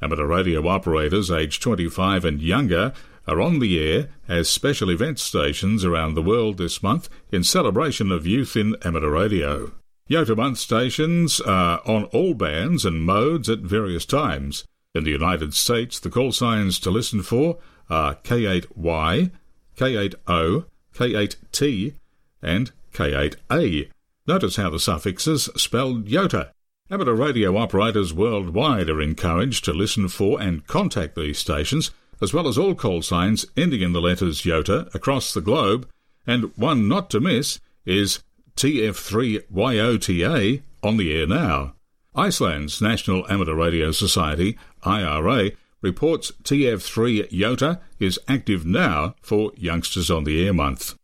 Amateur 0.03 0.27
radio 0.27 0.69
operators 0.69 1.31
aged 1.31 1.63
25 1.63 2.27
and 2.27 2.43
younger 2.43 2.93
are 3.27 3.41
on 3.41 3.59
the 3.59 3.83
air 3.83 4.11
as 4.29 4.51
special 4.51 4.91
event 4.91 5.19
stations 5.19 5.83
around 5.83 6.15
the 6.15 6.23
world 6.23 6.59
this 6.59 6.83
month 6.83 7.09
in 7.33 7.43
celebration 7.43 8.13
of 8.13 8.27
youth 8.27 8.55
in 8.55 8.77
amateur 8.85 9.11
radio. 9.11 9.73
YOTA 10.11 10.37
Month 10.37 10.59
stations 10.59 11.41
are 11.41 11.81
on 11.87 12.05
all 12.05 12.35
bands 12.35 12.85
and 12.85 13.03
modes 13.03 13.49
at 13.49 13.61
various 13.61 14.05
times. 14.05 14.65
In 14.93 15.05
the 15.05 15.11
United 15.11 15.55
States, 15.55 16.01
the 16.01 16.11
call 16.11 16.33
signs 16.33 16.81
to 16.81 16.91
listen 16.91 17.23
for 17.23 17.59
are 17.89 18.17
K8Y, 18.17 19.31
K8O, 19.77 20.65
K8T, 20.95 21.95
and 22.43 22.73
K8A. 22.93 23.89
Notice 24.27 24.57
how 24.57 24.69
the 24.69 24.81
suffixes 24.81 25.49
spell 25.57 25.95
YOTA. 25.95 26.51
Amateur 26.91 27.15
radio 27.15 27.57
operators 27.57 28.13
worldwide 28.13 28.91
are 28.91 29.01
encouraged 29.01 29.65
to 29.67 29.73
listen 29.73 30.09
for 30.09 30.43
and 30.43 30.67
contact 30.67 31.15
these 31.15 31.39
stations, 31.39 31.93
as 32.21 32.35
well 32.35 32.49
as 32.49 32.59
all 32.59 32.75
call 32.75 33.01
signs 33.01 33.47
ending 33.57 33.83
in 33.83 33.93
the 33.93 34.01
letters 34.01 34.43
YOTA 34.43 34.93
across 34.93 35.33
the 35.33 35.41
globe, 35.41 35.89
and 36.27 36.51
one 36.57 36.89
not 36.89 37.11
to 37.11 37.21
miss 37.21 37.61
is 37.87 38.25
TF3YOTA 38.57 40.63
on 40.83 40.97
the 40.97 41.17
air 41.17 41.29
now. 41.29 41.75
Iceland's 42.15 42.81
National 42.83 43.27
Amateur 43.31 43.55
Radio 43.55 43.93
Society, 43.93 44.59
IRA, 44.83 45.53
reports 45.81 46.33
TF3 46.43 47.31
YOTA 47.31 47.81
is 48.01 48.19
active 48.27 48.67
now 48.67 49.15
for 49.23 49.53
Youngsters 49.57 50.11
on 50.11 50.25
the 50.25 50.45
Air 50.45 50.53
Month. 50.53 50.97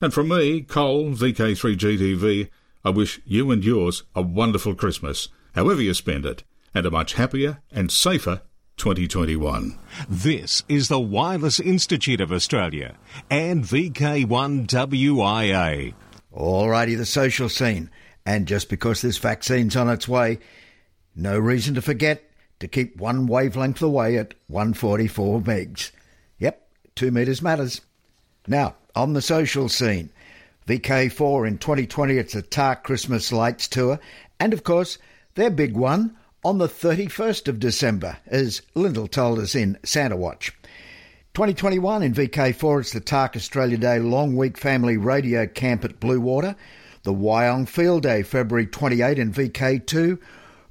And 0.00 0.14
from 0.14 0.28
me, 0.28 0.62
Cole, 0.62 1.10
VK3GTV, 1.10 2.48
I 2.82 2.90
wish 2.90 3.20
you 3.26 3.50
and 3.50 3.62
yours 3.62 4.04
a 4.14 4.22
wonderful 4.22 4.74
Christmas, 4.74 5.28
however 5.54 5.82
you 5.82 5.92
spend 5.92 6.24
it, 6.24 6.44
and 6.74 6.86
a 6.86 6.90
much 6.90 7.12
happier 7.14 7.60
and 7.70 7.92
safer 7.92 8.40
2021. 8.78 9.78
This 10.08 10.64
is 10.66 10.88
the 10.88 10.98
Wireless 10.98 11.60
Institute 11.60 12.22
of 12.22 12.32
Australia 12.32 12.96
and 13.30 13.64
VK1WIA. 13.64 15.92
Alrighty, 16.34 16.96
the 16.96 17.06
social 17.06 17.50
scene. 17.50 17.90
And 18.26 18.46
just 18.46 18.68
because 18.68 19.02
this 19.02 19.18
vaccine's 19.18 19.76
on 19.76 19.90
its 19.90 20.08
way, 20.08 20.38
no 21.14 21.38
reason 21.38 21.74
to 21.74 21.82
forget 21.82 22.22
to 22.60 22.68
keep 22.68 22.96
one 22.96 23.26
wavelength 23.26 23.82
away 23.82 24.16
at 24.16 24.34
144 24.46 25.40
megs. 25.40 25.90
Yep, 26.38 26.66
two 26.94 27.10
metres 27.10 27.42
matters. 27.42 27.80
Now, 28.46 28.76
on 28.94 29.12
the 29.12 29.22
social 29.22 29.68
scene, 29.68 30.10
VK4 30.66 31.46
in 31.46 31.58
2020, 31.58 32.16
it's 32.16 32.34
a 32.34 32.42
TARC 32.42 32.84
Christmas 32.84 33.32
Lights 33.32 33.68
Tour, 33.68 33.98
and 34.40 34.52
of 34.52 34.64
course, 34.64 34.98
their 35.34 35.50
big 35.50 35.76
one 35.76 36.16
on 36.44 36.58
the 36.58 36.68
31st 36.68 37.48
of 37.48 37.58
December, 37.58 38.16
as 38.26 38.62
Lyndall 38.74 39.08
told 39.08 39.38
us 39.38 39.54
in 39.54 39.78
Santa 39.84 40.16
Watch. 40.16 40.52
2021 41.34 42.02
in 42.02 42.14
VK4, 42.14 42.80
it's 42.80 42.92
the 42.92 43.00
TARC 43.00 43.36
Australia 43.36 43.76
Day 43.76 43.98
Long 43.98 44.36
Week 44.36 44.56
Family 44.56 44.96
Radio 44.96 45.46
Camp 45.46 45.84
at 45.84 46.00
Bluewater, 46.00 46.54
the 47.04 47.14
Wyong 47.14 47.68
Field 47.68 48.02
Day 48.02 48.22
February 48.22 48.66
28 48.66 49.18
in 49.18 49.32
VK2, 49.32 50.18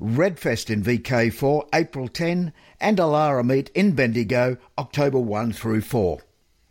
Redfest 0.02 0.70
in 0.70 0.84
VK4 0.84 1.70
April 1.74 2.08
10, 2.08 2.52
and 2.82 2.98
Alara 2.98 3.46
Meet 3.46 3.70
in 3.70 3.94
Bendigo 3.94 4.58
October 4.78 5.20
1 5.20 5.54
through 5.54 5.82
4. 5.82 6.20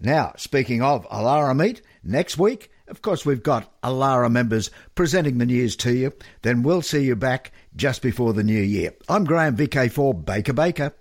Now, 0.01 0.35
speaking 0.37 0.83
of 0.83 1.09
Alara 1.09 1.57
Meet, 1.57 1.81
next 2.03 2.37
week, 2.37 2.71
of 2.89 3.01
course, 3.01 3.25
we've 3.25 3.43
got 3.43 3.81
Alara 3.83 4.31
members 4.31 4.71
presenting 4.95 5.39
the 5.39 5.47
news 5.47 5.77
to 5.77 5.95
you. 5.95 6.13
Then 6.43 6.63
we'll 6.63 6.83
see 6.83 7.05
you 7.05 7.17
back 7.17 7.53
just 7.77 8.03
before 8.03 8.33
the 8.35 8.43
new 8.43 8.61
year. 8.61 8.93
I'm 9.09 9.25
Graham 9.25 9.57
VK4 9.57 10.25
Baker 10.25 10.53
Baker. 10.53 10.93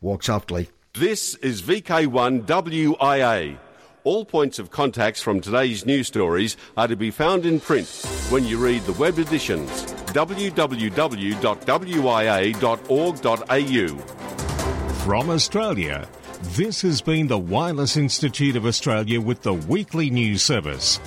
Walk 0.00 0.22
softly. 0.22 0.68
This 0.92 1.34
is 1.36 1.62
VK1WIA. 1.62 3.58
All 4.04 4.24
points 4.24 4.58
of 4.58 4.70
contacts 4.70 5.20
from 5.20 5.40
today's 5.40 5.84
news 5.84 6.06
stories 6.06 6.56
are 6.76 6.88
to 6.88 6.96
be 6.96 7.10
found 7.10 7.44
in 7.44 7.60
print 7.60 7.88
when 8.30 8.44
you 8.44 8.58
read 8.58 8.82
the 8.82 8.92
web 8.94 9.18
editions 9.18 9.70
www.wia.org.au. 10.08 10.78
From 15.04 15.30
Australia, 15.30 16.08
this 16.42 16.82
has 16.82 17.00
been 17.00 17.26
the 17.26 17.38
Wireless 17.38 17.96
Institute 17.96 18.56
of 18.56 18.66
Australia 18.66 19.20
with 19.20 19.42
the 19.42 19.54
weekly 19.54 20.10
news 20.10 20.42
service. 20.42 21.00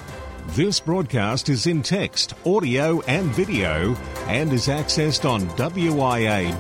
This 0.49 0.79
broadcast 0.79 1.49
is 1.49 1.67
in 1.67 1.81
text, 1.83 2.33
audio, 2.45 3.01
and 3.01 3.25
video 3.31 3.95
and 4.27 4.51
is 4.51 4.67
accessed 4.67 5.29
on 5.29 5.47
wia.org.au. 5.57 6.51